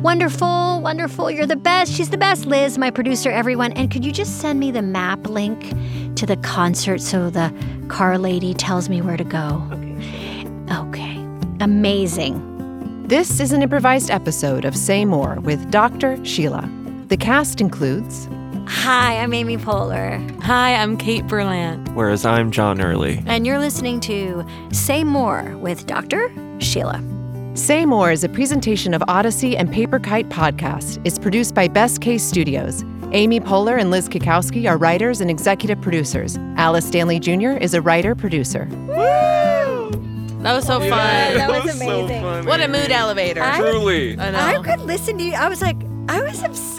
Wonderful, 0.00 0.80
wonderful. 0.80 1.32
You're 1.32 1.46
the 1.46 1.56
best. 1.56 1.92
She's 1.92 2.10
the 2.10 2.18
best, 2.18 2.46
Liz, 2.46 2.78
my 2.78 2.92
producer, 2.92 3.30
everyone. 3.30 3.72
And 3.72 3.90
could 3.90 4.04
you 4.04 4.12
just 4.12 4.40
send 4.40 4.60
me 4.60 4.70
the 4.70 4.82
map 4.82 5.28
link 5.28 5.72
to 6.14 6.24
the 6.24 6.36
concert 6.36 7.00
so 7.00 7.30
the 7.30 7.52
car 7.88 8.16
lady 8.16 8.54
tells 8.54 8.88
me 8.88 9.02
where 9.02 9.16
to 9.16 9.24
go? 9.24 9.66
Okay. 9.72 10.46
Okay. 10.70 11.16
Amazing. 11.60 13.08
This 13.08 13.40
is 13.40 13.50
an 13.50 13.60
improvised 13.60 14.10
episode 14.10 14.64
of 14.64 14.76
Say 14.76 15.04
More 15.04 15.40
with 15.40 15.68
Dr. 15.72 16.24
Sheila. 16.24 16.70
The 17.08 17.16
cast 17.16 17.60
includes 17.60 18.28
Hi, 18.66 19.18
I'm 19.18 19.32
Amy 19.34 19.56
Poehler. 19.56 20.42
Hi, 20.42 20.74
I'm 20.74 20.96
Kate 20.96 21.24
Berlant. 21.26 21.94
Whereas 21.94 22.24
I'm 22.24 22.50
John 22.50 22.80
Early. 22.80 23.22
And 23.26 23.46
you're 23.46 23.58
listening 23.58 24.00
to 24.00 24.44
Say 24.72 25.04
More 25.04 25.56
with 25.58 25.86
Dr. 25.86 26.30
Sheila. 26.60 27.02
Say 27.54 27.84
More 27.86 28.10
is 28.10 28.24
a 28.24 28.28
presentation 28.28 28.94
of 28.94 29.02
Odyssey 29.06 29.56
and 29.56 29.70
Paper 29.70 29.98
Kite 29.98 30.28
podcast. 30.28 31.00
It's 31.04 31.18
produced 31.18 31.54
by 31.54 31.68
Best 31.68 32.00
Case 32.00 32.22
Studios. 32.24 32.82
Amy 33.12 33.38
Poehler 33.38 33.78
and 33.78 33.90
Liz 33.90 34.08
Cackowski 34.08 34.68
are 34.68 34.76
writers 34.76 35.20
and 35.20 35.30
executive 35.30 35.80
producers. 35.80 36.36
Alice 36.56 36.86
Stanley 36.86 37.20
Jr. 37.20 37.50
is 37.52 37.74
a 37.74 37.82
writer 37.82 38.14
producer. 38.14 38.66
That 40.44 40.54
was 40.54 40.66
so 40.66 40.78
fun. 40.80 40.90
that 40.90 41.48
was 41.50 41.74
amazing. 41.74 42.22
What 42.44 42.60
a 42.60 42.68
mood 42.68 42.90
elevator. 42.90 43.42
Truly. 43.56 44.18
I 44.18 44.30
know. 44.30 44.38
I 44.38 44.58
could 44.62 44.80
listen 44.84 45.16
to 45.18 45.24
you. 45.24 45.32
I 45.34 45.48
was 45.48 45.62
like, 45.62 45.76
I 46.08 46.20
was 46.22 46.42
obsessed. 46.42 46.73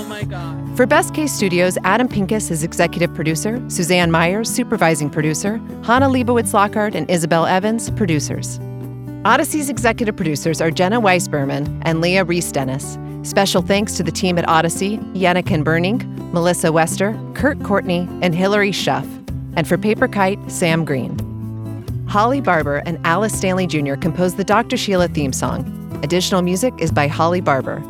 Oh 0.00 0.04
my 0.04 0.24
god. 0.24 0.78
For 0.78 0.86
Best 0.86 1.12
Case 1.12 1.30
Studios, 1.30 1.76
Adam 1.84 2.08
Pincus 2.08 2.50
is 2.50 2.64
executive 2.64 3.12
producer, 3.14 3.62
Suzanne 3.68 4.10
Myers, 4.10 4.50
supervising 4.50 5.10
producer, 5.10 5.58
Hannah 5.84 6.08
Leibowitz 6.08 6.54
Lockhart, 6.54 6.94
and 6.94 7.08
Isabel 7.10 7.44
Evans, 7.44 7.90
producers. 7.90 8.58
Odyssey's 9.26 9.68
executive 9.68 10.16
producers 10.16 10.62
are 10.62 10.70
Jenna 10.70 10.98
Weiss-Berman 10.98 11.82
and 11.84 12.00
Leah 12.00 12.24
Reis-Dennis. 12.24 12.96
Special 13.28 13.60
thanks 13.60 13.98
to 13.98 14.02
the 14.02 14.10
team 14.10 14.38
at 14.38 14.48
Odyssey, 14.48 14.96
Yennekin 15.12 15.62
Burning, 15.64 15.98
Melissa 16.32 16.72
Wester, 16.72 17.14
Kurt 17.34 17.62
Courtney, 17.62 18.08
and 18.22 18.34
Hilary 18.34 18.72
Schuff. 18.72 19.04
And 19.54 19.68
for 19.68 19.76
Paper 19.76 20.08
Kite, 20.08 20.38
Sam 20.50 20.86
Green. 20.86 21.18
Holly 22.08 22.40
Barber 22.40 22.78
and 22.86 22.98
Alice 23.04 23.36
Stanley 23.36 23.66
Jr. 23.66 23.96
composed 23.96 24.38
the 24.38 24.44
Dr. 24.44 24.78
Sheila 24.78 25.08
theme 25.08 25.34
song. 25.34 26.00
Additional 26.02 26.40
music 26.40 26.72
is 26.78 26.90
by 26.90 27.06
Holly 27.06 27.42
Barber. 27.42 27.84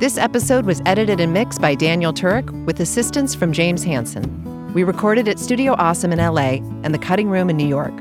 This 0.00 0.16
episode 0.16 0.64
was 0.64 0.80
edited 0.86 1.20
and 1.20 1.34
mixed 1.34 1.60
by 1.60 1.74
Daniel 1.74 2.10
Turek 2.10 2.64
with 2.64 2.80
assistance 2.80 3.34
from 3.34 3.52
James 3.52 3.84
Hansen. 3.84 4.72
We 4.72 4.82
recorded 4.82 5.28
at 5.28 5.38
Studio 5.38 5.74
Awesome 5.74 6.10
in 6.10 6.18
LA 6.18 6.62
and 6.84 6.94
the 6.94 6.98
Cutting 6.98 7.28
Room 7.28 7.50
in 7.50 7.58
New 7.58 7.68
York. 7.68 7.92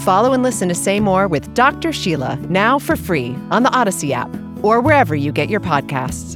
Follow 0.00 0.32
and 0.32 0.42
listen 0.42 0.68
to 0.70 0.74
Say 0.74 0.98
More 0.98 1.28
with 1.28 1.54
Dr. 1.54 1.92
Sheila 1.92 2.34
now 2.48 2.80
for 2.80 2.96
free 2.96 3.36
on 3.52 3.62
the 3.62 3.70
Odyssey 3.70 4.12
app 4.12 4.28
or 4.64 4.80
wherever 4.80 5.14
you 5.14 5.30
get 5.30 5.48
your 5.48 5.60
podcasts. 5.60 6.34